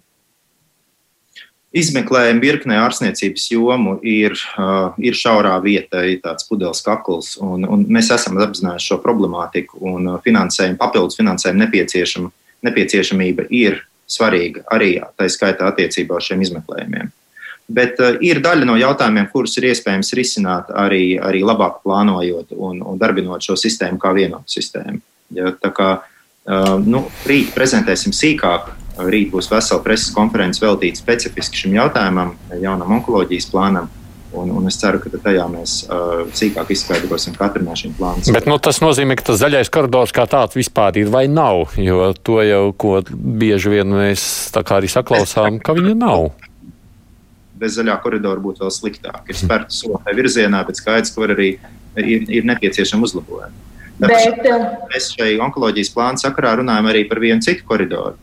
[1.76, 7.34] Izmeklējumi virknē ārstniecības jomu ir, uh, ir šaurā vieta, ir tāds pudeles kakls.
[7.42, 12.32] Un, un mēs esam apzinājuši šo problemātiku, un uh, finansējuma, papildus finansējuma nepieciešama,
[12.66, 17.12] nepieciešamība ir svarīga arī tā skaitā attiecībā uz šiem izmeklējumiem.
[17.76, 22.82] Bet uh, ir daļa no jautājumiem, kurus ir iespējams risināt arī, arī labāk plānojot un,
[22.82, 25.02] un darbinot šo sistēmu kā vienotu sistēmu.
[25.36, 26.12] Ja, tā kā uh,
[26.86, 32.32] nu, rīt prezentēsim sīkāk Rīt būs vesela preses konference veltīta specifiski šim jautājumam,
[32.62, 33.90] jaunam onkoloģijas plānam.
[34.36, 38.34] Un, un es ceru, ka tajā mēs uh, sīkāk izskaidrosim katru no šīm plāniem.
[38.34, 41.76] Bet nu, tas nozīmē, ka tas zaļais koridors kā tāds vispār ir vai nav?
[41.80, 42.64] Jo to jau
[43.06, 46.32] bieži vien mēs arī saklausām, ka viņa nav.
[47.56, 49.22] Bez zaļā koridora būtu vēl sliktāk.
[49.30, 51.54] Ir spērta soli virzienā, bet skaidrs, ka arī
[51.96, 53.54] ir, ir nepieciešama uzlabojuma.
[53.96, 54.44] Bet...
[54.92, 58.18] Mēs šai onkoloģijas plāna sakarā runājam arī par vienu citu koridoru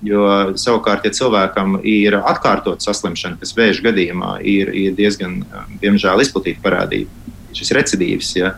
[0.00, 0.24] Jo
[0.56, 5.42] savukārt, ja cilvēkam ir atkārtot saslimšana, kas vēža gadījumā ir, ir diezgan,
[5.82, 8.54] diemžēl, izplatīta parādība, šis recidīvs, ja,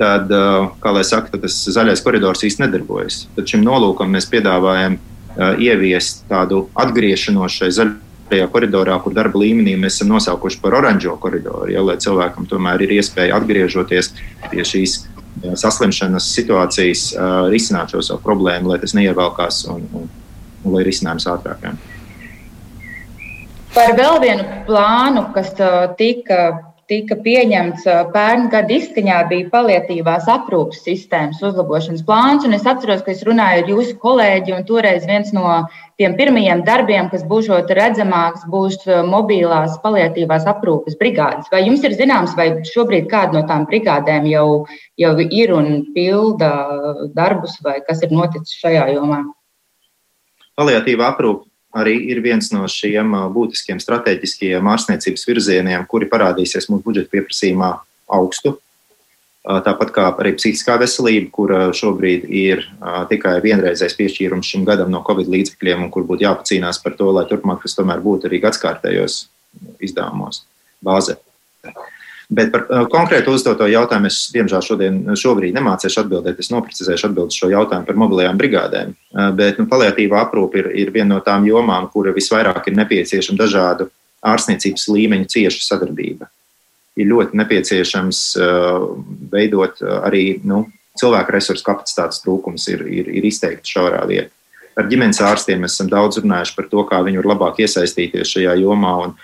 [0.00, 0.32] tad,
[0.80, 3.26] kā lai saka, tas zaļais koridors īsti nedarbojas.
[3.36, 4.96] Tad šim nolūkam mēs piedāvājam
[5.60, 11.68] ieviest tādu atgriešanos šai zaļajā koridorā, kur darba līmenī mēs esam nosaukuši par oranžo koridoru,
[11.76, 14.14] ja, lai cilvēkam tomēr ir iespēja atgriežoties
[14.48, 15.02] pie šīs
[15.56, 17.08] saslimšanas situācijas,
[17.52, 20.06] risināt šo savu problēmu, lai tas neievelkās un, un
[20.66, 21.66] un lai risinājums ātrāk.
[23.76, 25.52] Par vēl vienu plānu, kas
[25.98, 26.40] tika,
[26.90, 32.46] tika pieņemts pērn gada izskaņā, bija palietīvās aprūpas sistēmas uzlabošanas plāns.
[32.56, 35.46] Es atceros, ka es runāju ar jūsu kolēģi, un toreiz viens no
[35.98, 41.50] tiem pirmajiem darbiem, kas būs redzamāks, būs mobilās palietīvās aprūpas brigādes.
[41.50, 44.46] Vai jums ir zināms, vai šobrīd kāda no tām brigādēm jau,
[44.96, 46.52] jau ir un pilda
[47.18, 49.24] darbus, vai kas ir noticis šajā jomā?
[50.56, 51.45] Paliatīva aprūpe
[51.76, 57.72] arī ir viens no šiem būtiskiem strateģiskajiem ārstniecības virzieniem, kuri parādīsies mūsu budžeta pieprasījumā
[58.16, 58.56] augstu.
[59.46, 62.64] Tāpat kā arī psihiskā veselība, kur šobrīd ir
[63.12, 67.28] tikai vienreizējs piešķīrums šim gadam no Covid līdzekļiem, un kur būtu jāpacīnās par to, lai
[67.30, 69.20] turpmāk tas tomēr būtu arī gadskārtējos
[69.86, 70.42] izdevumos
[70.82, 71.20] bāzē.
[72.26, 76.40] Bet par uh, konkrētu uzdoto jautājumu es, diemžēl, šodien, šobrīd nemācīšu atbildēt.
[76.42, 78.94] Es noprecizēšu atbildēt šo jautājumu par mobilajām brigādēm.
[79.14, 83.38] Uh, bet nu, paliatīvā aprūpe ir, ir viena no tām jomām, kura visvairāk ir nepieciešama
[83.44, 83.86] dažādu
[84.26, 86.26] ārstniecības līmeņu cieša sadarbība.
[86.98, 88.88] Ir ļoti nepieciešams uh,
[89.30, 90.64] veidot arī nu,
[90.98, 94.32] cilvēku resursu kapacitātes trūkums, ir, ir, ir izteikti šaurā vietā.
[94.76, 98.58] Ar ģimenes ārstiem mēs esam daudz runājuši par to, kā viņi var labāk iesaistīties šajā
[98.60, 98.92] jomā.
[99.06, 99.14] Un,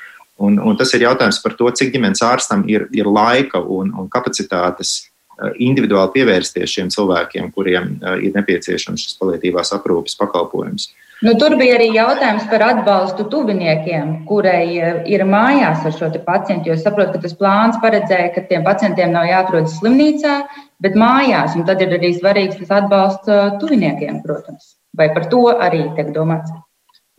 [0.41, 4.09] Un, un tas ir jautājums par to, cik ģimenes ārstam ir, ir laika un, un
[4.13, 10.89] kapacitātes eh, individuāli pievērsties šiem cilvēkiem, kuriem eh, ir nepieciešams šis palīdzības aprūpes pakalpojums.
[11.23, 16.73] Nu, tur bija arī jautājums par atbalstu tuviniekiem, kurai eh, ir mājās ar šo pacientu.
[16.75, 20.41] Es saprotu, ka tas plāns paredzēja, ka tiem pacientiem nav jāatrodas slimnīcā,
[20.83, 21.55] bet mājās.
[21.61, 24.75] Un tad ir arī svarīgs tas atbalsts tuviniekiem, protams.
[24.97, 26.51] Vai par to arī tiek domāts?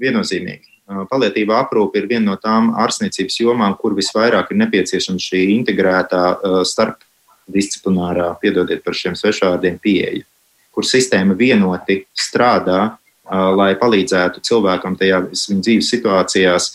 [0.01, 0.72] Viennozīmīgi.
[0.83, 6.23] Palietīvā aprūpe ir viena no tām ārstniecības jomām, kur visvairāk ir nepieciešama šī integrētā
[6.67, 10.25] starpdisciplinārā, piedodiet par šiem svešvārdiem, pieeja,
[10.75, 12.97] kur sistēma vienoti strādā,
[13.31, 16.69] lai palīdzētu cilvēkam tajā viņa dzīves situācijās,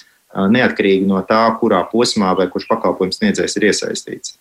[0.56, 4.38] neatkarīgi no tā, kurā posmā vai kurš pakalpojums sniedzējs ir iesaistīts.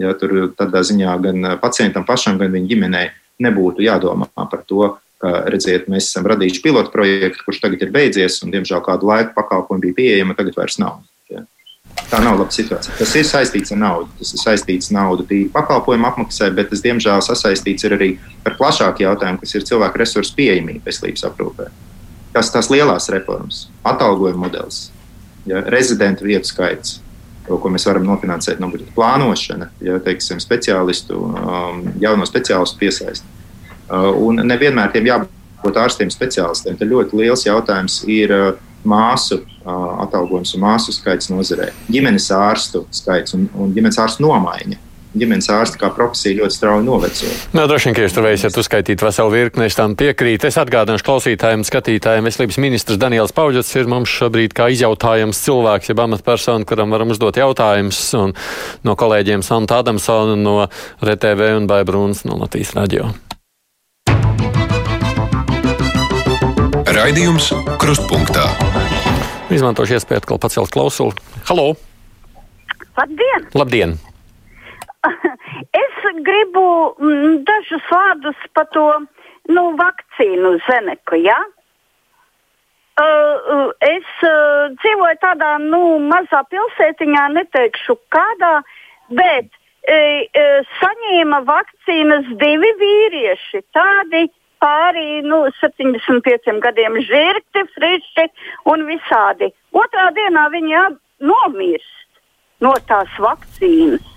[0.00, 3.10] Ja, tur tādā ziņā gan pacientam pašam, gan viņa ģimenei
[3.44, 8.52] nebūtu jādomā par to, redziet, mēs esam radījuši pilotu projektu, kurš tagad ir beidzies, un,
[8.54, 11.02] diemžēl, kādu laiku pakalpojumu bija pieejama, tagad vairs nav.
[11.30, 11.44] Ja.
[12.10, 12.96] Tā nav laba situācija.
[12.98, 14.08] Tas ir saistīts ar naudu.
[14.18, 18.16] Tas ir saistīts ar naudu tīri pakalpojumu apmaksai, bet tas, diemžēl, sasaistīts arī
[18.48, 21.68] ar plašāku jautājumu, kas ir cilvēku resursu pieejamība veselības aprūpē.
[22.32, 24.86] Kas tās lielās reformas, atalgojuma modelis,
[25.46, 26.98] ja, rezidentu vietu skaits,
[27.46, 33.28] to, ko mēs varam nofinansēt no budžeta plānošana, ja, teiksim, speciālistu, um, jauno speciālistu piesaisti
[33.28, 33.41] Uh,
[33.90, 36.78] un nevienmēr tiem jābūt ārstiem speciālistiem.
[36.78, 38.52] Tad ļoti liels jautājums ir uh,
[38.88, 44.80] māsu uh, atalgojums un māsu skaits nozarē, ģimenes ārstu skaits un, un ģimenes ārstu nomaiņa.
[45.12, 47.30] ģimenes ārsta kā profesija ļoti strauji noveco.
[47.52, 50.48] Nē, droši vien, ka jūs tur vēsiet uzskaitīt veselu virkni, es tam piekrītu.
[50.48, 56.00] Es atgādināšu klausītājiem, skatītājiem, veselības ministrs Daniels Pauģots ir mums šobrīd kā izjautājums cilvēks, jeb
[56.06, 58.32] amatpersona, kuram varam uzdot jautājumus, un
[58.88, 60.56] no kolēģiem Santa Adamsona no
[61.04, 63.12] RTV un Baibrūnas no Latvijas radio.
[66.92, 67.46] Raidījums
[67.80, 68.42] Krustpunktā.
[69.54, 71.14] Izmantošu iespēju atkal pacelt klausuli.
[71.48, 71.70] Halo!
[72.98, 73.46] Labdien!
[73.56, 73.94] Labdien!
[75.78, 76.64] Es gribu
[77.00, 78.84] mm, dažus vārdus par to
[79.48, 81.16] nu, vakcīnu Zeneku.
[81.22, 81.38] Ja?
[83.00, 85.80] Uh, es uh, dzīvoju tādā nu,
[86.12, 88.52] mazā pilsētiņā, neteikšu kādā,
[89.16, 93.64] bet uh, saņēma vakcīnas divi vīrieši.
[93.72, 94.26] Tādi
[94.62, 98.28] pāri nu, 75 gadiem žirgti, friši
[98.72, 99.50] un visādi.
[99.74, 100.82] Otrā dienā viņi
[101.26, 104.08] nomirst no tās vakcīnas.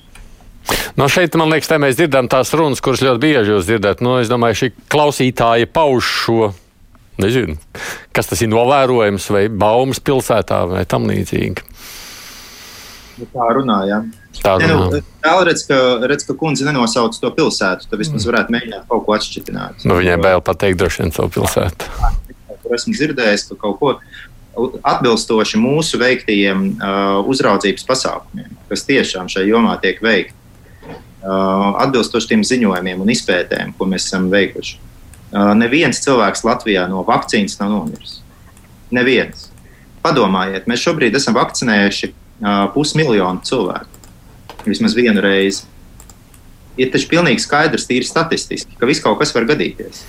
[0.97, 4.01] No šeit, man liekas, mēs dzirdam tās runas, kuras ļoti bieži jūs dzirdat.
[4.05, 6.53] Nu, es domāju, šī klausītāja pauž šo.
[7.21, 7.55] Nezinu,
[8.15, 11.63] kas tas ir novērojams, vai baumas pilsētā, vai tam līdzīgi.
[13.21, 14.09] Nu, tā runājām.
[14.43, 14.75] Tā runā.
[14.91, 17.89] nu, Tālāk redz, ka, redz, ka kundze nenosauc to pilsētu.
[17.89, 19.51] Tad vismaz varētu mēģināt kaut ko atšķirt.
[19.85, 21.91] Nu, viņai bail pateikt droši vien savu pilsētu.
[22.65, 23.93] Tur esmu dzirdējis, ka kaut ko
[24.85, 30.35] atbilstoši mūsu veiktajiem uh, uzraudzības pasākumiem, kas tiešām šajā jomā tiek veikti,
[30.87, 34.77] uh, atbilstoši tiem ziņojumiem un izpētēm, ko mēs esam veikuši.
[35.35, 38.19] Uh, neviens cilvēks Latvijā no vakcīnas nav nomiris.
[38.95, 39.49] Neviens.
[40.05, 43.94] Padomājiet, mēs šobrīd esam vakcinējuši uh, pusmiljonu cilvēku.
[44.65, 45.65] Vismaz vienu reizi.
[46.75, 50.03] Ir taču pilnīgi skaidrs, tīri statistiski, ka viss kaut kas var gadīties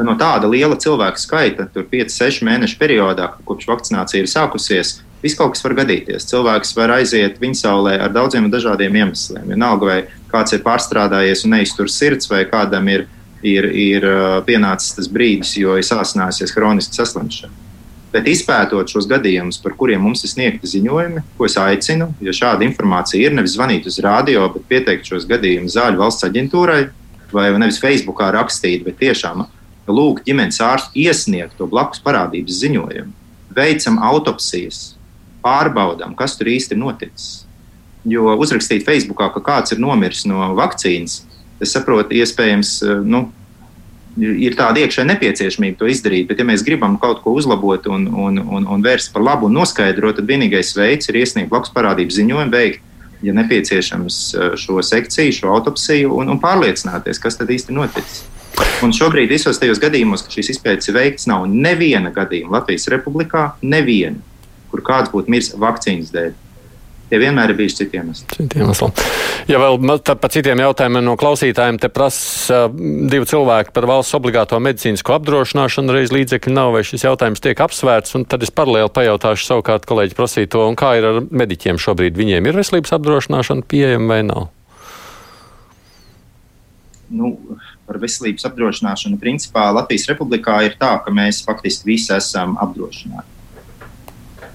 [0.00, 5.54] no tāda liela cilvēku skaita, tur 5-6 mēnešu periodā, kopš vakcinācija ir sākusies, viss kaut
[5.54, 6.26] kas var gadīties.
[6.30, 9.50] Cilvēks var aiziet viņasaulē ar daudziem dažādiem iemesliem.
[9.52, 9.98] Vienalga, vai
[10.32, 13.06] kāds ir pārstrādājies un neiztur sirds, vai kādam ir,
[13.42, 14.08] ir, ir
[14.48, 17.60] pienācis tas brīdis, jo ir sāsinājusies kroniska saslimšana.
[18.12, 22.66] Bet izpētot šos gadījumus, par kuriem mums ir sniegti ziņojumi, ko es aicinu, ja šāda
[22.66, 26.82] informācija ir, nevis zvanīt uz radio, bet pieteikt šos gadījumus Zāļu valsts aģentūrai,
[27.32, 29.46] vai nevis Facebookā rakstīt, bet tiešām
[29.88, 33.16] lūgt ģimenes ārstu iesniegt to blakus parādības ziņojumu.
[33.56, 34.92] Veicam autopsijas,
[35.44, 37.30] pārbaudām, kas tur īsti ir noticis.
[38.08, 41.22] Jo uzrakstīt Facebookā, ka kāds ir nomiris no vakcīnas,
[41.62, 43.26] es saprotu, iespējams, nu,
[44.20, 48.40] ir tāda iekšēja nepieciešamība to izdarīt, bet, ja mēs gribam kaut ko uzlabot un, un,
[48.42, 52.52] un, un vērst par labu un noskaidrot, tad vienīgais veids ir iesniegt blakus parādības ziņojumu,
[52.52, 52.84] veikt,
[53.22, 54.20] ja nepieciešams,
[54.58, 58.24] šo sekciju, šo autopsiju un, un pārliecināties, kas tad īsti noticis.
[58.84, 63.52] Un šobrīd visos tajos gadījumos, kad šīs izpētes ir veikts, nav neviena gadījuma Latvijas republikā,
[63.62, 64.18] neviena,
[64.72, 66.34] kur kāds būtu miris vakcīnas dēļ.
[67.12, 68.24] Tie vienmēr ir bijuši citi iemesli.
[68.32, 68.86] Citi iemesli.
[69.50, 69.74] Ja vēl
[70.08, 76.14] par citiem jautājumiem no klausītājiem, te prasa divi cilvēki par valsts obligāto medicīnisko apdrošināšanu, reiz
[76.14, 80.64] līdzekļi nav, vai šis jautājums tiek apsvērts, un tad es paralēli pajautāšu savukārt kolēģi prasīto,
[80.70, 84.48] un kā ir ar mediķiem šobrīd, viņiem ir veselības apdrošināšana pieejama vai nav?
[87.12, 87.34] Nu,
[87.84, 89.20] par veselības apdrošināšanu.
[89.20, 93.31] Principā Latvijas Republikā ir tā, ka mēs faktiski visi esam apdrošināti.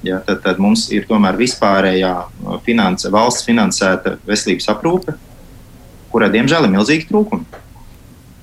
[0.07, 5.15] Ja, tad, tad mums ir tomēr vispārējā uh, finance, valsts finansēta veselības aprūpe,
[6.13, 7.63] kurai diemžēl ir milzīgi trūkumi.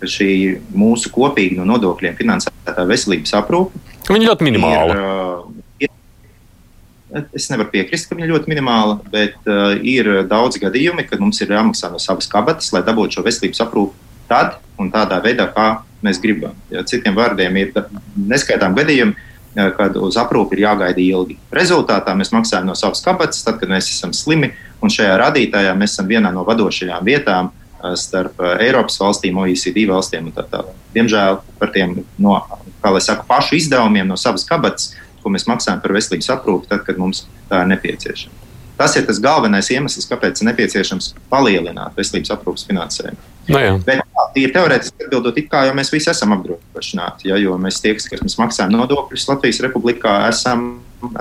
[0.04, 0.30] Šī
[0.76, 3.80] mūsu kopīgi no nodokļiem finansētā veselības aprūpe.
[4.10, 4.96] Viņa ļoti minimāla.
[4.98, 10.60] Ir, uh, ir, es nevaru piekrist, ka viņa ir ļoti minimāla, bet uh, ir daudz
[10.60, 14.90] gadījumi, kad mums ir jāmaksā no savas kabatas, lai dabūtu šo veselības aprūpi tad un
[14.92, 15.68] tādā veidā, kā
[16.04, 16.56] mēs gribam.
[16.72, 17.72] Ja citiem vārdiem ir
[18.16, 19.16] neskaitām gadījumi,
[19.54, 21.36] kad uz aprūpi ir jāgaida ilgi.
[21.54, 25.94] Rezultātā mēs maksājam no savas kabatas, tad, kad mēs esam slimi, un šajā rādītājā mēs
[25.94, 27.52] esam vienā no vadošajām vietām
[28.00, 30.76] starp Eiropas valstīm, OECD valstīm un tā tālāk.
[30.94, 32.38] Diemžēl par tiem no,
[32.82, 36.84] kā lai saka, pašu izdevumiem no savas kabatas, ko mēs maksājam par veselības aprūpi, tad,
[36.86, 38.43] kad mums tā ir nepieciešama.
[38.78, 43.30] Tas ir tas galvenais iemesls, kāpēc ir nepieciešams palielināt veselības aprūpas finansējumu.
[43.52, 43.78] No nu.
[43.86, 44.02] Bet
[44.40, 48.24] ir teorētiski atbildot, it kā jau mēs visi esam apdrošināti, ja, jo mēs tie, kas
[48.24, 50.66] mēs maksājam nodokļus Latvijas republikā, esam,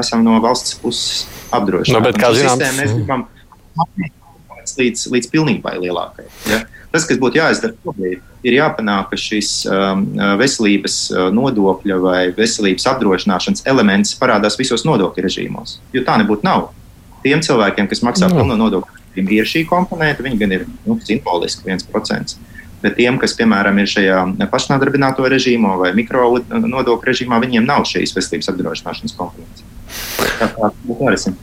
[0.02, 2.00] esam no valsts puses apdrošināti.
[2.00, 3.28] No, bet, kā zināms, mēs gribam
[4.80, 6.26] līdz, līdz pilnībai lielākai.
[6.50, 6.64] Ja.
[6.94, 10.06] Tas, kas būtu jāizdara šobrīd, ir jāpanāk, ka šis um,
[10.40, 10.98] veselības
[11.34, 15.80] nodokļa vai veselības apdrošināšanas elements parādās visos nodokļu režīmos.
[15.94, 16.70] Jo tā nebūtu nav
[17.24, 18.40] tiem cilvēkiem, kas maksā no.
[18.40, 22.40] pilno nodokļu, ir šī komponente, viņi gan ir nu, simboliski 1%.
[22.84, 28.12] Bet tiem, kas, piemēram, ir šajā pašnodarbināto režīmā vai mikro nodokļu režīmā, viņiem nav šīs
[28.18, 29.64] veselības apdrošināšanas komponentes.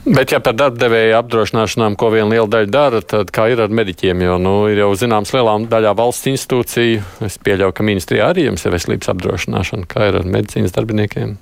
[0.05, 4.21] Bet, ja par darbdevēju apdrošināšanām, ko viena liela daļa dara, tad kā ir ar mediķiem?
[4.25, 7.05] Jo nu, ir jau zināms, lielām daļā valsts institūciju.
[7.25, 9.89] Es pieļauju, ka ministrijā arī jums ir veselības apdrošināšana.
[9.89, 11.37] Kā ir ar medicīnas darbiniekiem?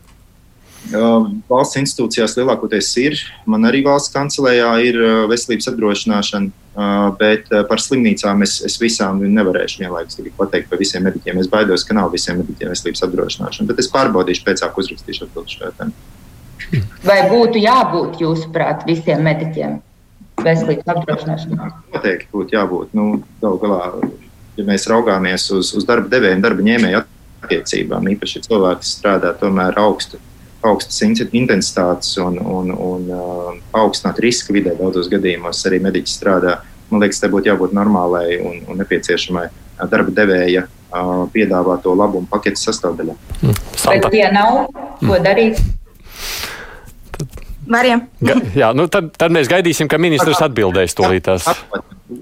[0.89, 3.17] Valsts institūcijās lielākoties ir.
[3.49, 4.99] Man arī valsts kancelējā ir
[5.29, 6.51] veselības apdrošināšana,
[7.19, 11.41] bet par slimnīcām es, es visām nevarēšu vienlaikus pateikt par visiem mediķiem.
[11.43, 15.57] Es baidos, ka nav visiem mediķiem veselības apdrošināšana, bet es pārbaudīšu pēc tam, uzrakstīšu atbildību
[15.57, 16.79] šajā tēmā.
[17.05, 19.77] Vai būtu jābūt, jūsuprāt, visiem mediķiem
[20.45, 21.69] veselības apdrošināšanai?
[21.93, 22.95] Noteikti būtu jābūt.
[22.97, 23.11] Nu,
[23.43, 23.83] Galu galā,
[24.57, 27.03] ja mēs raugāmies uz, uz darba devēju un darba ņēmēju
[27.43, 30.19] attiecībām, īpaši cilvēki strādā tomēr augstu
[30.65, 31.01] augstas
[31.31, 36.59] intensitātes un, un, un uh, paaugstināta riska vidē daudzos gadījumos arī mediķi strādā.
[36.89, 42.27] Man liekas, te būtu jābūt normālai un, un nepieciešamai uh, darba devēja uh, piedāvāto labumu
[42.31, 43.15] paketes sastāvdaļā.
[43.41, 43.59] Mm.
[43.85, 44.65] Bet, ja nav,
[44.99, 45.23] ko mm.
[45.25, 45.61] darīt?
[47.69, 48.07] Mariem.
[48.25, 51.45] Ga, jā, nu tad, tad mēs gaidīsim, ka ministrs atbildēs tūlītās.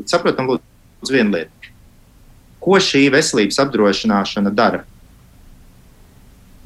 [0.09, 1.71] Saprotam, lūdzu, vienu lietu.
[2.67, 4.83] Ko šī veselības apdrošināšana dara?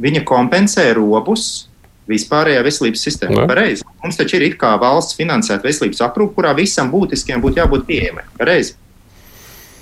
[0.01, 1.67] Viņa kompensē robus
[2.09, 3.45] vispārējā veselības sistēmā.
[3.49, 3.85] Pareizi.
[4.01, 8.25] Mums taču ir kā valsts finansēta veselības aprūpe, kurā visam būtiskiem būtu jābūt pieejamai.
[8.39, 8.75] Pareizi.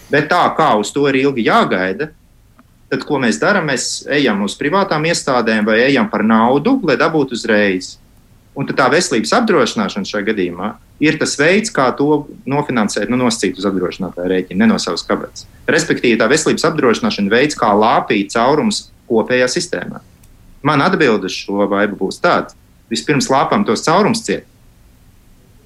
[0.10, 2.10] Bet tā kā uz to ir ilgi jāgaida,
[2.90, 3.70] tad ko mēs darām?
[3.70, 7.98] Mēs ejam uz privātām iestādēm vai ejam par naudu, lai dabūtu uzreiz.
[8.58, 10.74] Un tā veselības apdrošināšana šajā gadījumā
[11.06, 15.46] ir tas veids, kā to nofinansēt, nu, nosacīt uz apdrošinātāju rēķinu, ne no savas kabatas.
[15.70, 20.02] Respektīvi, tā veselības apdrošināšana veids, kā lāpīt caurumus kopējā sistēmā.
[20.66, 22.58] Man atbild uz šo vaibu būs tāds:
[22.92, 24.48] vispirms lāpām tos caurums ciet.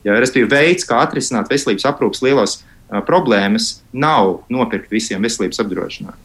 [0.03, 6.19] Ja, Respektīvi, veids, kā atrisināt veselības aprūpas lielos uh, problēmas, nav nopirkt visiem veselības apdrošinājumu.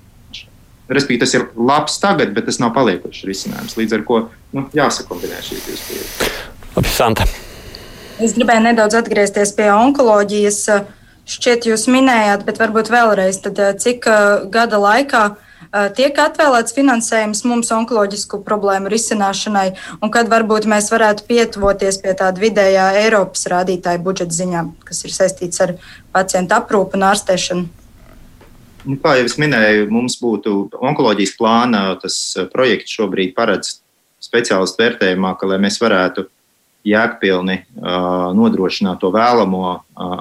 [0.89, 3.77] Respektīvi, tas ir labs tagad, bet tas nav paliekošs risinājums.
[3.79, 4.21] Līdz ar to
[4.57, 6.39] nu, jāsakombinē šīs divas pieejas.
[6.75, 7.27] Labi, Santa.
[8.19, 10.63] Es gribēju nedaudz atgriezties pie onkoloģijas.
[11.29, 14.09] Šķiet, jūs minējāt, bet varbūt vēlreiz, tad, cik
[14.49, 15.48] gada laikā uh,
[15.97, 22.41] tiek atvēlēts finansējums mums onkoloģisku problēmu risināšanai, un kad varbūt mēs varētu pietuvoties pie tāda
[22.43, 25.77] vidējā Eiropas rādītāja budžeta ziņā, kas ir saistīts ar
[26.15, 27.69] pacientu aprūpu un ārstēšanu.
[28.89, 31.83] Nu, kā jau es minēju, mums būtu onkoloģijas plāna,
[32.53, 33.79] projekts šobrīd paredz
[34.23, 36.29] speciālistu vērtējumā, ka, lai mēs varētu
[36.89, 39.81] jēgpilni uh, nodrošināt to vēlamo uh,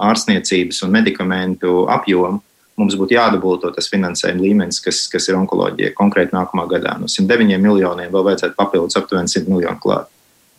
[0.10, 2.42] ārstniecības un medikamentu apjomu,
[2.78, 6.96] mums būtu jādabūto tas finansējuma līmenis, kas, kas ir onkoloģija konkrēti nākamā gadā.
[7.02, 10.12] No 109 miljoniem vēl vajadzētu papildus aptuveni 100 miljonu klāt.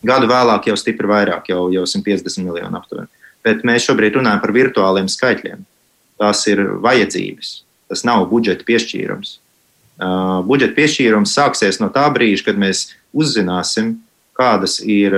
[0.05, 3.11] Gadu vēlāk jau stipri vairāk, jau, jau 150 miljonu aptuveni.
[3.43, 5.63] Bet mēs šobrīd runājam par virtuāliem skaitļiem.
[6.19, 7.53] Tās ir vajadzības,
[7.91, 9.37] tas nav budžeta piešķīrums.
[9.99, 13.97] Uh, budžeta piešķīrums sāksies no tā brīža, kad mēs uzzināsim,
[14.39, 15.15] kādas ir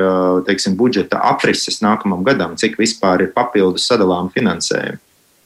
[0.47, 4.97] teiksim, budžeta aprises nākamajam gadam, cik vispār ir papildus sadalām finansējumu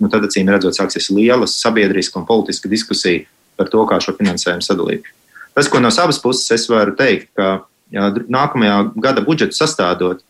[0.01, 3.25] nu, tad acīm redzot, sāksies liela sabiedriska un politiska diskusija
[3.55, 5.07] par to, kā šo finansējumu sadalīt.
[5.55, 10.23] Tas, ko no savas puses es varu teikt, ka jā, nākamajā gada budžetu sastādot,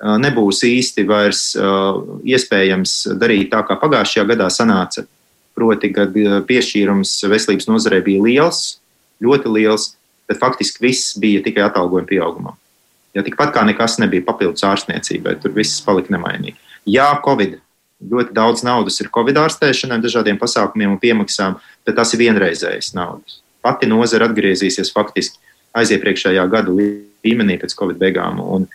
[0.00, 1.40] nebūs īsti vairs
[2.24, 5.04] iespējams darīt tā, kā pagājušajā gadā sanāca.
[5.58, 6.14] Proti, kad
[6.48, 8.78] piešķīrums veselības nozarē bija liels,
[9.20, 9.90] ļoti liels,
[10.30, 12.54] bet faktiski viss bija tikai atalgojuma pieaugumā.
[13.18, 16.54] Ja tikpat kā nekas nebija papildus ārstniecībai, tur viss palika nemainīgi.
[16.88, 17.58] Jā, Covid
[18.00, 23.40] Ļoti daudz naudas ir Covid ārstēšanai, dažādiem pasākumiem un piemaksām, bet tas ir vienreizējas naudas.
[23.60, 25.36] Pati nozara atgriezīsies faktiski
[25.76, 28.40] aiziepriekšējā gada līmenī pēc Covid beigām.
[28.40, 28.66] Un,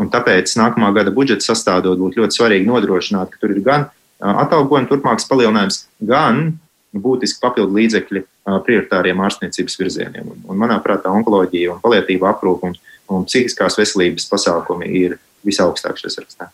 [0.00, 4.88] un tāpēc nākamā gada budžeta sastādot būtu ļoti svarīgi nodrošināt, ka tur ir gan atalgojuma
[4.88, 6.54] turpmāks palielinājums, gan
[6.96, 8.24] būtiski papildu līdzekļi
[8.66, 10.32] prioritāriem ārstniecības virzieniem.
[10.32, 12.78] Un, un manā prātā onkoloģija un palietīva aprūpe un,
[13.26, 16.50] psihiskās veselības pasākumi ir visaugstāk šajā sarakstā.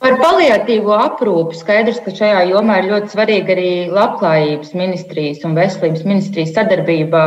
[0.00, 6.06] Par paliatīvo aprūpi skaidrs, ka šajā jomā ir ļoti svarīga arī labklājības ministrijas un veselības
[6.08, 7.20] ministrijas sadarbība.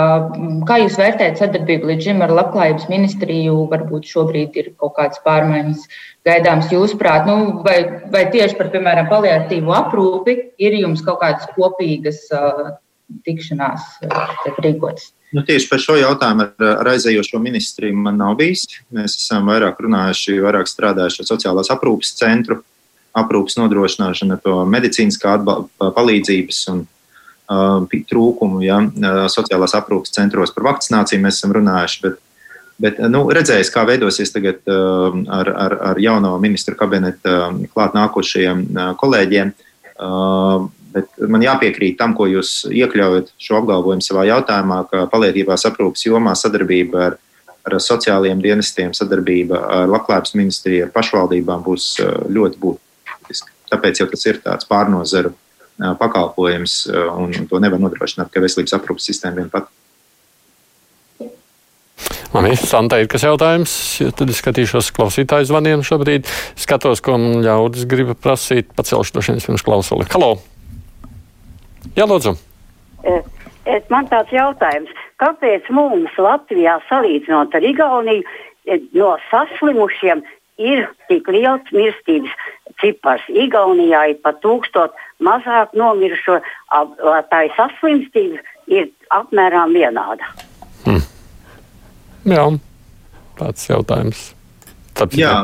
[0.65, 3.59] Kā jūs vērtējat sadarbību līdz šim ar labklājības ministriju?
[3.69, 5.85] Varbūt šobrīd ir kaut kādas pārmaiņas
[6.25, 7.77] gaidāmas jūsuprāt, nu, vai,
[8.15, 12.71] vai tieši par, piemēram, paliatīvo aprūpi ir jums kaut kādas kopīgas uh,
[13.27, 15.11] tikšanās uh, rīkotas?
[15.33, 18.67] Nu, tieši par šo jautājumu ar, ar aizējošo ministriju man nav bijis.
[18.93, 22.59] Mēs esam vairāk runājuši, vairāk strādājuši ar sociālās aprūpes centru,
[23.17, 25.39] aprūpes nodrošināšanu, to medicīniskā
[25.81, 28.77] palīdzības un uh, trūkumu ja,
[29.33, 32.05] sociālās aprūpes centros par vakcināciju mēs esam runājuši.
[32.05, 32.21] Bet,
[32.85, 37.97] bet nu, redzējis, kā veidosies tagad uh, ar, ar, ar jauno ministru kabineta uh, klāt
[37.97, 39.57] nākošajiem uh, kolēģiem.
[39.97, 46.05] Uh, Bet man jāpiekrīt tam, ko jūs iekļaujat šo apgalvojumu savā jautājumā, ka palietībās aprūpas
[46.05, 47.21] jomā sadarbība ar
[47.63, 51.93] ar sociālajiem dienestiem, sadarbība ar Labklājības ministriju, ar pašvaldībām būs
[52.35, 53.53] ļoti būtiska.
[53.71, 55.33] Tāpēc jau tas ir tāds pārnozaru
[55.99, 59.71] pakalpojums, un to nevar nodrošināt tikai veselības aprūpas sistēma vien pat.
[62.33, 66.25] Man ir Santa, ir kas jautājums, ja tad es skatīšos klausītāju zvaniem šobrīd.
[66.59, 70.09] Skatos, ko man ļaudis grib prasīt, pacelšu to šeit pirms klausuli.
[70.11, 70.39] Halo!
[71.93, 72.33] Jā, lūdzu!
[73.03, 74.91] Es, man tāds jautājums,
[75.21, 78.23] kāpēc mums Latvijā salīdzinot ar Igauniju
[78.97, 80.23] no saslimušiem
[80.63, 82.33] ir tik liels mirstības
[82.81, 83.23] cipars?
[83.29, 86.39] Igaunijā ir pat tūkstot mazāk nomirušo,
[87.29, 88.41] tā saslimstība
[88.71, 90.33] ir apmēram vienāda.
[90.87, 91.03] Hmm.
[92.27, 92.47] Jā,
[93.37, 94.31] tāds jautājums.
[94.97, 95.37] Tāpēc, Jā,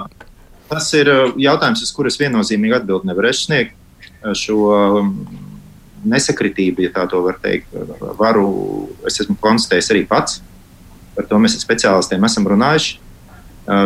[0.72, 3.78] tas ir jautājums, uz kuras viennozīmīgi atbildi nevarēšu sniegt.
[4.36, 4.74] Šo
[6.06, 7.74] nesakritību, ja tā to var teikt,
[8.20, 8.48] varu,
[9.08, 10.40] es esmu konstatējis arī pats.
[11.16, 13.00] Par to mēs ar speciālistiem esam runājuši.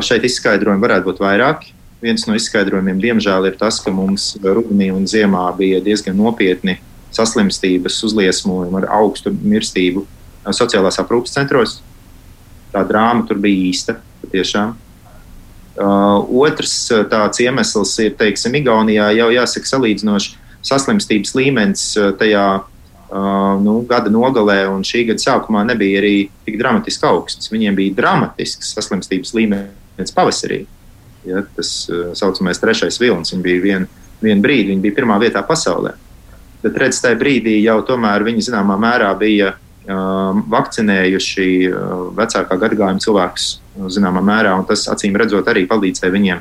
[0.05, 1.73] Šeit izskaidrojumi varētu būt vairāki.
[2.03, 6.77] Viens no izskaidrojumiem, diemžēl, ir tas, ka mums rudenī un ziemā bija diezgan nopietni
[7.13, 10.05] saslimstības uzliesmojumi ar augstu mirstību
[10.51, 11.77] sociālās aprūpes centros.
[12.73, 14.75] Tā drāma tur bija īsta, patiešām.
[15.73, 16.75] Uh, otrs
[17.09, 21.85] tāds iemesls ir, teiksim, Igaunijā jau jāsaka salīdzinoši saslimstības līmenis
[22.19, 26.15] tajā uh, nu, gada nogalē un šī gada sākumā nebija arī
[26.47, 27.51] tik dramatiski augsts.
[27.53, 30.63] Viņiem bija dramatisks saslimstības līmenis pavasarī.
[31.27, 33.33] Ja, tas tā uh, saucamais trešais vilnis.
[33.35, 33.89] Viņi bija vien,
[34.23, 35.95] vienu brīdi, viņi bija pirmā vietā pasaulē.
[36.63, 41.45] Bet redz, tajā brīdī jau tomēr viņi zināmā mērā bija vakcinējuši
[42.15, 43.47] vecākā gadagājuma cilvēkus
[43.91, 46.39] zināmā mērā, un tas acīm redzot arī palīdzēja viņiem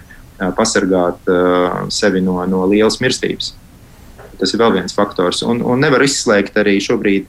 [0.55, 1.27] pasargāt
[1.91, 3.53] sevi no, no lielas mirstības.
[4.43, 5.45] Tas ir vēl viens faktors.
[5.47, 7.29] Un, un nevar izslēgt arī šobrīd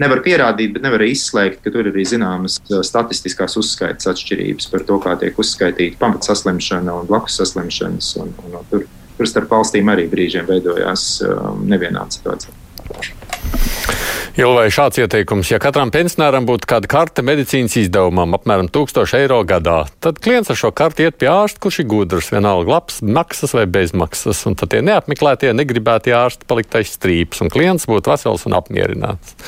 [0.00, 4.86] nevar pierādīt, bet nevar izslēgt, ka tur ir arī zināmas uh, statistiskās uzskaitas atšķirības par
[4.88, 8.14] to, kā tiek uzskaitīta pamatsaslimšana un blakus saslimšanas.
[8.24, 8.88] Un, un, un tur,
[9.18, 14.02] tur starp valstīm arī brīžiem veidojās um, nevienāda situācija.
[14.34, 19.84] Ilvai šāds ieteikums, ja katram pensionāram būtu kāda karte medicīnas izdevumam, apmēram 1000 eiro gadā,
[20.02, 23.68] tad klients ar šo karti iet pie ārsta, kurš ir gudrs, vienalga labs, maksas vai
[23.70, 28.58] bezmaksas, un tad tie neapmeklētie, negribētie ārsti palikt aiz strīpas, un klients būtu vesels un
[28.58, 29.38] apmierināts.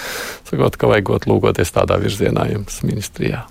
[0.52, 3.42] Sakot, ka vajagot lūgoties tādā virzienā jums ministrijā.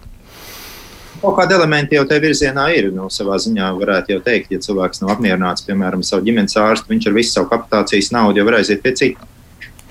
[1.20, 2.94] Kaut kādi elementi jau tajā virzienā ir.
[2.96, 7.10] Nu, savā ziņā varētu jau teikt, ja cilvēks nav apmierināts, piemēram, savu ģimenes ārstu, viņš
[7.12, 9.34] ar visu savu kapitācijas naudu jau var aiziet pie cita.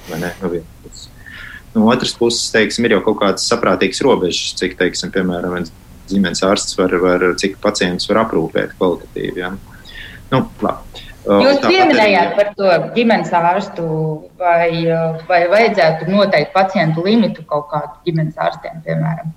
[0.09, 0.33] Vai ne?
[0.41, 0.49] No
[1.75, 5.57] No otras puses, teiksim, ir jau kaut kādas saprātīgas robežas, cik, teiksim, piemēram,
[6.11, 9.43] ģimenes ārsts var, var cik pacientus var aprūpēt kvalitatīvi.
[9.43, 9.55] Ja?
[10.31, 11.03] Nu, labi.
[11.25, 13.85] Jūs pieminējāt par to ģimenes ārstu,
[14.39, 14.69] vai,
[15.29, 19.33] vai vajadzētu noteikt pacientu limitu kaut kādu ģimenes ārstiem, piemēram?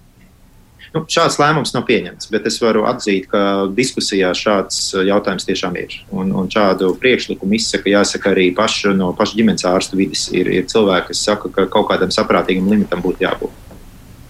[0.98, 5.76] Nu, šāds lēmums nav pieņemts, bet es varu atzīt, ka diskusijā šāds uh, jautājums tiešām
[5.78, 5.94] ir.
[6.10, 10.26] Un, un šādu priekšlikumu izsaka, jāsaka, arī pašu, no paša ģimenes ārstu vidas.
[10.34, 13.64] Ir, ir cilvēki, kas saka, ka kaut kādam saprātīgam limitam būtu jābūt.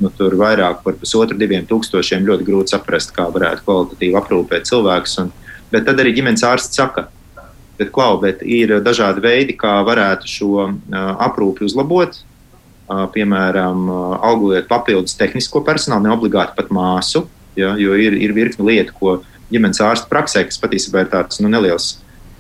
[0.04, 5.16] Nu, tur vairāk par pusotru, diviem tūkstošiem ļoti grūti saprast, kā varētu kvalitatīvi aprūpēt cilvēkus.
[5.24, 5.32] Un,
[5.72, 7.08] bet tad arī ģimenes ārsts saka,
[7.80, 10.74] bet, klau, bet ir dažādi veidi, kā varētu šo uh,
[11.30, 12.20] aprūpi uzlabot
[12.88, 13.88] piemēram,
[14.24, 17.26] algojot papildus tehnisko personālu, ne obligāti pat māsu,
[17.60, 19.16] ja, jo ir, ir virkni lietu, ko
[19.52, 21.98] ģimenes ārsta praksē, kas patiesībā ir tāds nu, neliels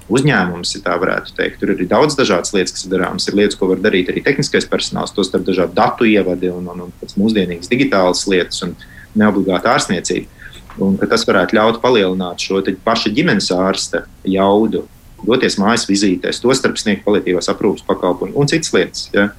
[0.08, 1.60] uzņēmums, ja tā varētu teikt.
[1.60, 3.28] Tur ir daudz dažādas lietas, kas ir darāmas.
[3.28, 6.86] Ir lietas, ko var darīt arī tehniskais personāls, tos starp dažādu datu ievadi un, un,
[6.88, 8.76] un mūsdienīgas digitālas lietas un
[9.20, 10.38] neobligāti ārstniecība.
[10.84, 14.86] Un tas varētu ļaut palielināt šo paša ģimenes ārsta jaudu,
[15.26, 19.08] doties mājas vizītēs, to starp sniegt kvalitīvās aprūpas pakalpojumu un citas lietas.
[19.16, 19.32] Ja.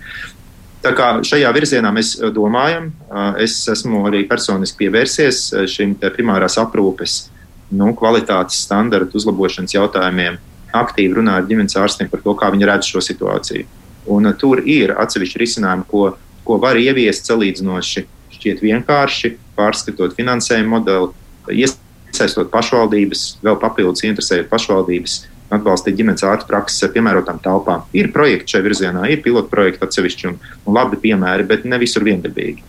[0.79, 5.97] Tā kā šajā virzienā mēs eh, domājam, eh, es esmu arī personiski pievērsies eh, šim
[5.99, 7.19] primārās aprūpes
[7.75, 10.39] nu, kvalitātes standartu uzlabošanas jautājumiem.
[10.79, 13.67] Aktīvi runāju ar ģimenes ārstiem par to, kā viņi redz šo situāciju.
[14.09, 16.05] Un, tur ir atsevišķi risinājumi, ko,
[16.47, 18.05] ko var ieviest salīdzinoši
[18.37, 21.11] šķiet vienkārši, pārskatot finansējumu modeli,
[21.59, 25.19] iesaistot pašvaldības, vēl papildus interesējot pašvaldības
[25.55, 27.87] atbalstīt ģimenes ārstu prakses ar piemērotām telpām.
[27.97, 30.37] Ir projekti šajā virzienā, ir pilotu projekti atsevišķi un,
[30.67, 32.65] un labi piemēri, bet ne visur viendabīgi.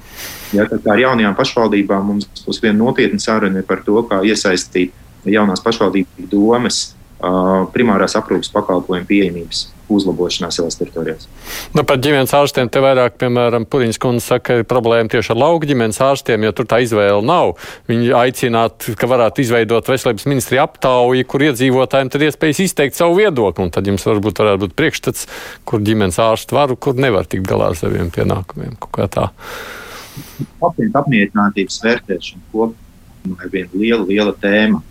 [0.56, 4.96] Ja, kā ar jaunajām pašvaldībām mums būs viena nopietna saruna par to, kā iesaistīt
[5.30, 11.26] jaunās pašvaldību domas primārās aprūpas pakalpojumu pieejamības uzlabošanā savās teritorijās.
[11.74, 15.40] Nu, par ģimenes ārstiem te vairāk, piemēram, Puriņas kundze saka, ka ir problēma tieši ar
[15.42, 17.56] lauku ģimenes ārstiem, jo tur tā izvēle nav.
[17.90, 23.66] Viņi aicināt, ka varētu izveidot veselības ministrija aptauju, kur iedzīvotājiem tad iespējas izteikt savu viedokli,
[23.66, 25.26] un tad jums varbūt varētu būt priekšstats,
[25.68, 28.78] kur ģimenes ārsti var, kur nevar tikt galā ar saviem pienākumiem.
[30.60, 34.84] Pacientu apmierinātības vērtēšana kopumā viena liela, liela tēma,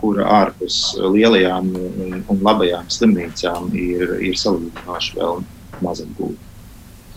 [0.00, 5.40] kura ārpus lielajām un, un labajām slimnīcām ir, ir salīdzinoši vēl
[5.84, 6.42] mazāk gūta.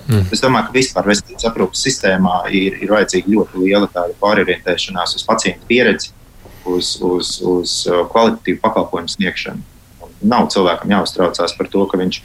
[0.09, 0.25] Mm.
[0.33, 5.69] Es domāju, ka vispār veselības aprūpas sistēmā ir, ir vajadzīga ļoti liela pārorientēšanās uz pacientu
[5.69, 6.09] pieredzi,
[6.65, 7.75] uz, uz, uz
[8.09, 9.61] kvalitatīvu pakalpojumu sniegšanu.
[10.29, 12.19] Nav cilvēkam jāuztraucās par to, ka viņš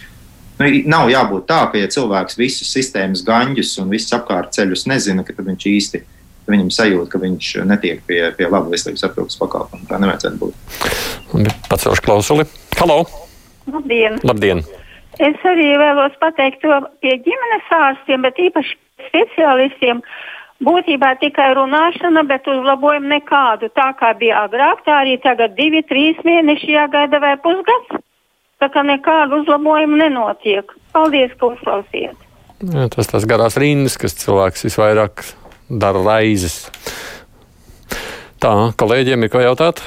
[0.62, 5.26] nu, nav jābūt tā, ka ja cilvēks visus sistēmas gaņģus un visus apkārt ceļus nezina,
[5.26, 6.02] ka viņš īsti
[6.50, 9.88] viņam sajūta, ka viņš netiek pie, pie laba veselības aprūpas pakalpojuma.
[9.90, 11.52] Tā nevajadzētu būt.
[11.70, 12.46] Pacelšu klausuli.
[12.78, 13.04] Halo!
[13.70, 14.18] Labdien!
[14.26, 14.64] Labdien.
[15.22, 18.78] Es arī vēlos pateikt to pie ģimenes ārstiem, bet īpaši
[19.08, 20.02] speciālistiem.
[20.64, 23.68] Būtībā tikai runāšana, bet uzlabojumu nekādu.
[23.74, 28.02] Tā kā bija agrāk, tā arī tagad divi, trīs mēneši jāgaida vai pusgads.
[28.62, 30.70] Tā kā nekādu uzlabojumu nenotiek.
[30.94, 32.20] Paldies, ka uzklausījāt.
[32.64, 35.26] Jā, tas tas garās rindas, kas cilvēks visvairāk
[35.68, 36.64] dara raizes.
[38.42, 39.80] Tā, kolēģiem ir ko jautāt?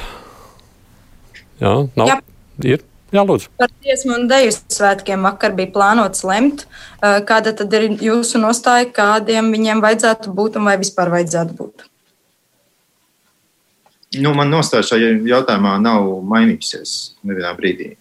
[1.61, 2.09] Jā, nav.
[2.09, 2.21] Jā.
[2.65, 2.85] Ir.
[3.13, 3.47] Jā, lūdzu.
[3.55, 6.65] Par dziesmu un dēļu svētkiem vakar bija plānots lemt.
[6.99, 11.85] Kāda tad ir jūsu nostāja, kādiem viņiem vajadzētu būt un vai vispār vajadzētu būt?
[14.17, 16.97] Nu, man nostāja šajā jautājumā nav mainījusies
[17.27, 17.93] nevienā brīdī.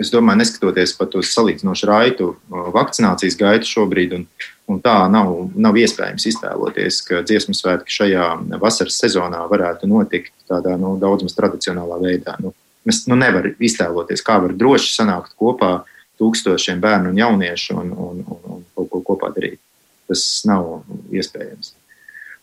[0.00, 4.26] Es domāju, neskatoties pat uz salīdzinoši raitu vakcinācijas gaitu šobrīd, un,
[4.70, 8.26] un tā nav, nav iespējams iztēloties, ka dziesmu svētki šajā
[8.62, 12.36] vasaras sezonā varētu notikt tādā nu, daudz maz tradicionālā veidā.
[12.42, 12.54] Nu,
[12.88, 15.82] Mēs nu, nevaram iztēloties, kā var droši sanākt kopā
[16.20, 19.60] tūkstošiem bērnu un jauniešu un, un, un, un kaut ko kopā darīt.
[20.08, 20.80] Tas nav
[21.12, 21.74] iespējams.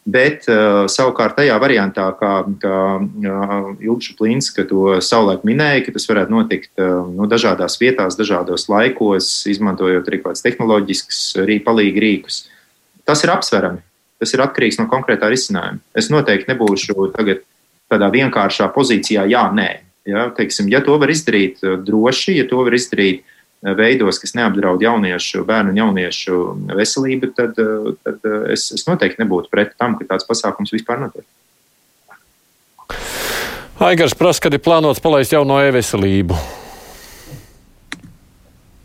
[0.08, 2.32] Bet uh, savukārt tajā variantā, kā,
[2.62, 8.16] kā uh, Ilgša Plīnska to savulaik minēja, ka tas varētu notikt uh, nu, dažādās vietās,
[8.16, 12.40] dažādos laikos, izmantojot arī kādas tehnoloģiskas rī, palīgi rīkus,
[13.04, 13.84] tas ir apsverami.
[14.18, 15.84] Tas ir atkarīgs no konkrētā risinājuma.
[15.98, 17.44] Es noteikti nebūšu tagad
[17.92, 19.70] tādā vienkāršā pozīcijā, jā, nē.
[20.08, 24.36] Ja, teiksim, ja to var izdarīt eh, droši, ja to var izdarīt eh, veidos, kas
[24.38, 26.38] neapdraud jauniešu, bērnu un jauniešu
[26.78, 31.26] veselību, tad, eh, tad es, es noteikti nebūtu pret tam, ka tāds pasākums vispār notiek.
[33.78, 36.38] Aigars prasa, kad ir plānots palaist jauno e-veselību.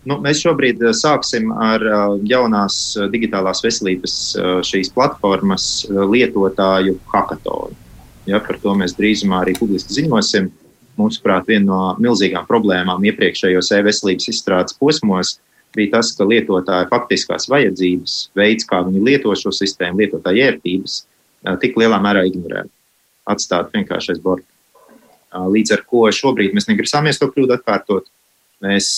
[0.02, 1.82] Nu, mēs šobrīd sāksim ar
[2.26, 4.16] jaunās digitālās veselības
[4.66, 7.78] šīs platformas lietotāju hackathonu.
[8.26, 10.50] Ja, par to mēs drīzumā arī publiski ziņosim.
[11.00, 15.38] Mūsuprāt, viena no milzīgām problēmām iepriekšējos e-veselības izstrādes posmos
[15.72, 20.98] bija tas, ka lietotāja faktiskās vajadzības, veids, kā viņi lieto šo sistēmu, lietotāja ērtības,
[21.62, 22.66] tik lielā mērā ignorē.
[23.32, 24.44] Atstāt vienkārši aiz borta.
[25.32, 28.10] Līdz ar to šobrīd mēs negrasāmies to kļūdu atkārtot.
[28.62, 28.90] Mēs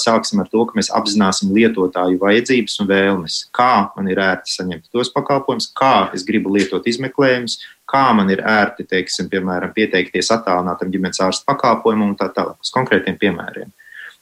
[0.00, 3.40] sāksim ar to, ka mēs apzināsim lietotāju vajadzības un vēlmes.
[3.52, 7.58] Kā man ir ērti saņemt tos pakalpojumus, kā es gribu lietot izmeklējumus,
[7.90, 12.72] kā man ir ērti, teiksim, piemēram, pieteikties attālinātam ģimenes ārsta pakalpojumam un tā tālāk, uz
[12.74, 13.72] konkrētiem piemēriem.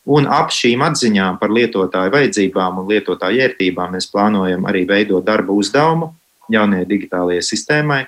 [0.09, 5.53] Un ap šīm atziņām par lietotāju vajadzībām un lietotāju ērtībām mēs plānojam arī veidot darba
[5.53, 6.15] uzdevumu
[6.53, 8.07] jaunajai digitālajai sistēmai.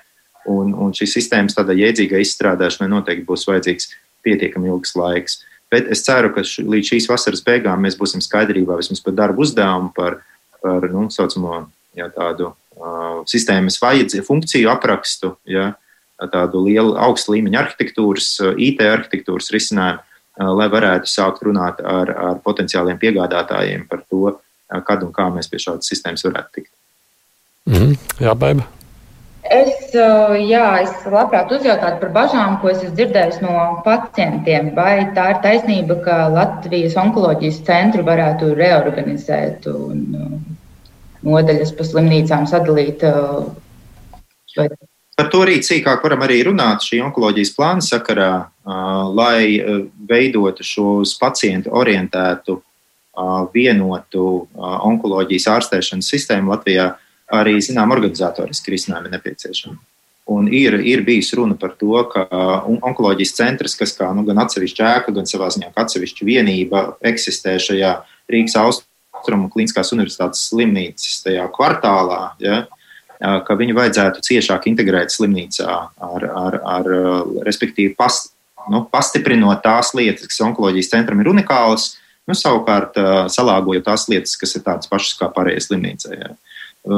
[0.48, 3.90] Un, un šīs sistēmas tādai jēdzīgai izstrādāšanai noteikti būs vajadzīgs
[4.24, 5.42] pietiekami ilgs laiks.
[5.70, 9.44] Bet es ceru, ka š, līdz šīs vasaras beigām mēs būsim skaidrībā vismaz par darbu
[9.44, 10.22] uzdevumu, par,
[10.64, 11.66] par nu, saucamo,
[11.98, 12.54] jā, tādu
[13.30, 15.72] sistēmas vajadzību, funkciju aprakstu, jā,
[16.32, 20.02] tādu lielu augstu līmeņa arhitektūras, IT arhitektūras risinājumu,
[20.56, 24.36] lai varētu sākt runāt ar, ar potenciāliem piegādātājiem par to,
[24.86, 26.72] kad un kā mēs pie šādas sistēmas varētu tikt.
[27.70, 28.66] Mm, jā, baiba.
[29.50, 33.54] Es, jā, es labprāt uzjautātu par bažām, ko es esmu dzirdējis no
[33.86, 34.70] pacientiem.
[34.76, 40.04] Vai tā ir taisnība, ka Latvijas onkoloģijas centru varētu reorganizēt un
[41.26, 43.04] nodaļas pa slimnīcām sadalīt?
[44.56, 44.68] Vai...
[45.20, 48.32] Par to arī cīkāk varam arī runāt šī onkoloģijas plāna sakarā,
[49.12, 49.60] lai
[50.08, 52.56] veidotu šos pacientu orientētu,
[53.52, 54.24] vienotu
[54.56, 56.88] onkoloģijas ārstēšanas sistēmu Latvijā
[57.36, 59.76] arī zinām organizatoriski risinājumi nepieciešami.
[60.30, 62.24] Un ir, ir bijis runa par to, ka
[62.70, 67.96] onkoloģijas centrs, kas kā nu, gan atsevišķa ēka, gan savā ziņā atsevišķa vienība eksistē šajā
[68.30, 68.56] Rīgas
[69.20, 71.22] austrumu klīniskās universitātes slimnīcas
[71.54, 72.64] kvartālā, ja,
[73.20, 76.90] ka viņu vajadzētu ciešāk integrēt slimnīcā ar, ar, ar
[77.44, 78.32] respektīvi past,
[78.72, 81.98] nu, pastiprinot tās lietas, kas onkoloģijas centram ir unikālas,
[82.28, 82.96] nu, savukārt
[83.32, 86.16] salāgojot tās lietas, kas ir tādas pašas kā pārējai slimnīcai.
[86.16, 86.32] Ja.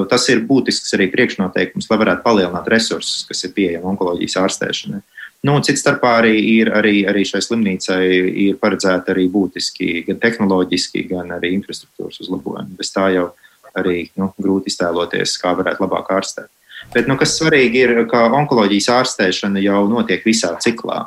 [0.07, 5.03] Tas ir būtisks arī priekšnoteikums, lai varētu palielināt resursus, kas ir pieejami onkoloģijas ārstēšanai.
[5.43, 8.03] Nu, Cits starpā arī, ir, arī, arī šai slimnīcai
[8.47, 12.77] ir paredzēta arī būtiski gan tehnoloģiski, gan arī infrastruktūras uzlabojumi.
[12.79, 13.33] Bez tā jau
[13.75, 16.51] arī nu, grūti iztēloties, kā varētu labāk ārstēt.
[16.95, 21.05] Bet, nu, kas svarīgi ir, ka onkoloģijas ārstēšana jau notiek visā ciklā.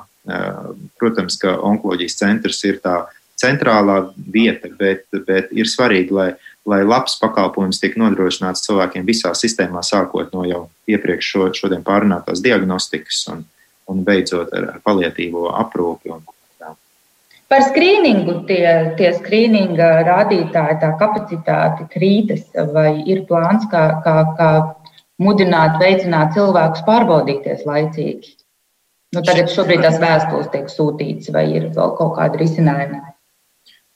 [0.99, 3.05] Protams, ka onkoloģijas centrs ir tā
[3.39, 6.29] centrālā vieta, bet, bet ir svarīgi, lai,
[6.67, 12.43] lai labs pakalpojums tiek nodrošināts cilvēkiem visā sistēmā, sākot no jau iepriekš šo, šodien pārunātās
[12.43, 13.43] diagnostikas un,
[13.91, 16.13] un beidzot ar, ar paliatīvo aprūpi.
[16.15, 16.23] Un,
[17.45, 24.49] Par skrīningu tie, tie skrīninga rādītāji, tā kapacitāte krītas, vai ir plāns, kā, kā, kā
[25.21, 28.33] mudināt, veicināt cilvēkus pārbaudīties laicīgi?
[29.13, 33.03] Nu, tagad šobrīd tās vēstules tiek sūtītas, vai ir vēl kaut kāda risinājuma?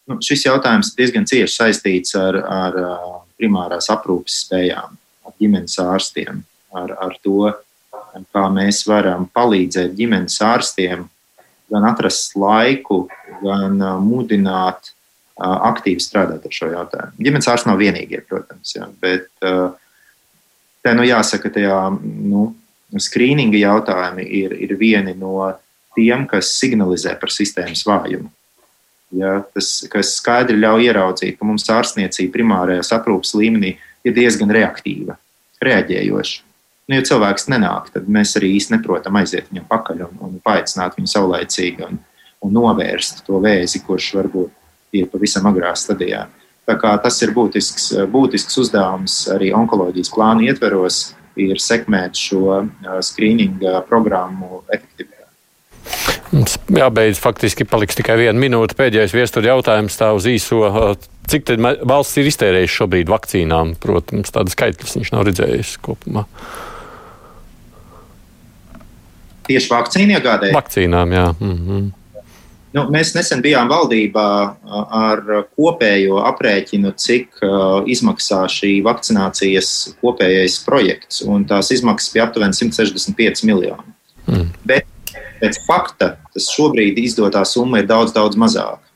[0.10, 2.78] Nu, šis jautājums diezgan cieši saistīts ar, ar
[3.42, 4.94] primārās aprūpes spējām,
[5.26, 6.44] ar ģimenes ārstiem,
[6.78, 7.50] ar, ar to,
[8.34, 11.08] kā mēs varam palīdzēt ģimenes ārstiem
[11.70, 13.04] gan atrast laiku,
[13.44, 14.94] gan mudināt
[15.40, 17.16] aktīvi strādāt ar šo jautājumu.
[17.22, 22.50] Ģimenes ārsts nav vienīgie, protams, jā, bet te nu jāsaka, tajā nu,
[22.98, 25.52] skrīninga jautājumi ir, ir vieni no
[25.96, 28.32] tiem, kas signalizē par sistēmas vājumu.
[29.20, 33.74] Ja, tas, kas skaidri ļauj ieraudzīt, ka mums ārstniecība primārajās aprūpas līmenī
[34.06, 35.18] ir diezgan reaktīva,
[35.66, 36.49] reaģējoša.
[36.90, 40.96] Nu, ja cilvēks nenāk, tad mēs arī īsti neprotam aiziet viņam pakaļ un, un paaicināt
[40.98, 42.00] viņu saulēcīgi un,
[42.42, 46.24] un novērst to vēzi, kurš varbūt ir pavisam agrā stadijā.
[46.66, 52.64] Tas ir būtisks, būtisks uzdevums arī onkoloģijas plānu ietveros, ir sekmēt šo
[53.06, 55.16] skrīninga programmu efektivitāti.
[56.34, 58.78] Mums jābeidz, faktiski paliks tikai viena minūte.
[58.78, 60.66] Pēdējais viestura jautājums tā uz īso.
[61.30, 61.54] Cik
[61.90, 63.76] valsts ir iztērējuši šobrīd vakcīnām?
[63.82, 66.26] Protams, tādas skaitļas viņš nav redzējis kopumā.
[69.50, 70.56] Tieši vakcīnu iegādēji?
[70.56, 71.26] Vakcīnām, jā.
[71.40, 71.88] Mm -hmm.
[72.74, 74.26] Nu, mēs nesen bijām valdībā
[74.94, 75.22] ar
[75.58, 81.24] kopējo aprēķinu, cik uh, izmaksā šī vakcinācijas kopējais projekts.
[81.50, 83.96] Tās izmaksas bija aptuveni 165 miljoni.
[84.28, 84.52] Mm.
[84.70, 84.86] Bet
[85.42, 88.89] pēc fakta tas šobrīd izdotā summa ir daudz, daudz mazāka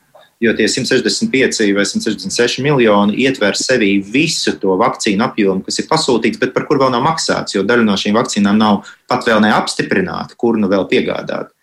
[0.44, 6.42] jo tie 165 vai 166 miljoni ietver sevī visu to vakcīnu apjomu, kas ir pasūtīts,
[6.42, 10.36] bet par kur vēl nav maksāts, jo daļa no šīm vakcīnām nav pat vēl neapstiprināta,
[10.40, 11.54] kur nu vēl piegādāt.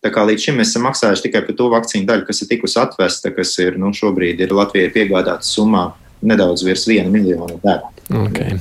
[0.00, 2.78] Tā kā līdz šim mēs esam maksājuši tikai par to vakcīnu daļu, kas ir tikusi
[2.80, 5.90] atvesta, kas ir nu, šobrīd ir Latvijai piegādāta summā
[6.24, 7.84] nedaudz virs viena miljona dēļ.
[8.24, 8.56] Okay.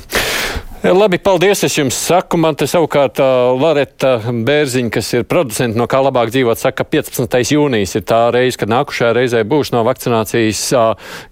[0.79, 1.59] Labi, paldies.
[1.67, 3.19] Es jums saku, man te savukārt
[3.59, 7.35] Loreta Bērziņa, kas ir producents no kā labāk dzīvot, saka, ka 15.
[7.51, 10.61] jūnijas ir tā reize, kad nākušajā reizē būs no vakcinācijas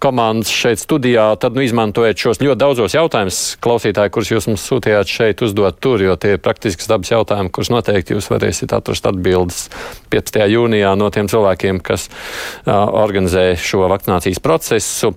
[0.04, 1.30] komandas šeit studijā.
[1.39, 6.04] Tad nu, izmantojiet šos ļoti daudzos jautājumus, klausītāji, kurus jūs mums sūtījāt šeit uzdot tur,
[6.04, 9.70] jo tie ir praktisks dabas jautājumi, kurus noteikti jūs varēsiet atrast atbildes
[10.12, 10.43] 15.
[10.58, 12.10] jūnijā no tiem cilvēkiem, kas
[12.68, 15.16] organizē šo vakcinācijas procesu.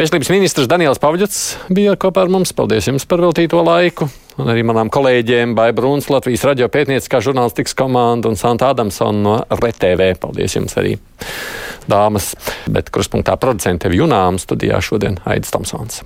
[0.00, 2.56] Veselības ministrs Daniels Pavļots bija kopā ar mums.
[2.56, 4.08] Paldies jums par veltīto laiku.
[4.36, 9.36] Un arī manām kolēģiem Baiba Bruns, Latvijas radio pētnieciskā žurnālistikas komanda un Santa Adamsona no
[9.56, 10.10] RTV.
[10.20, 10.98] Paldies jums arī,
[11.88, 12.34] dāmas.
[12.68, 16.04] Bet kruspunktā producente Junām studijā šodien Aidis Tomsons.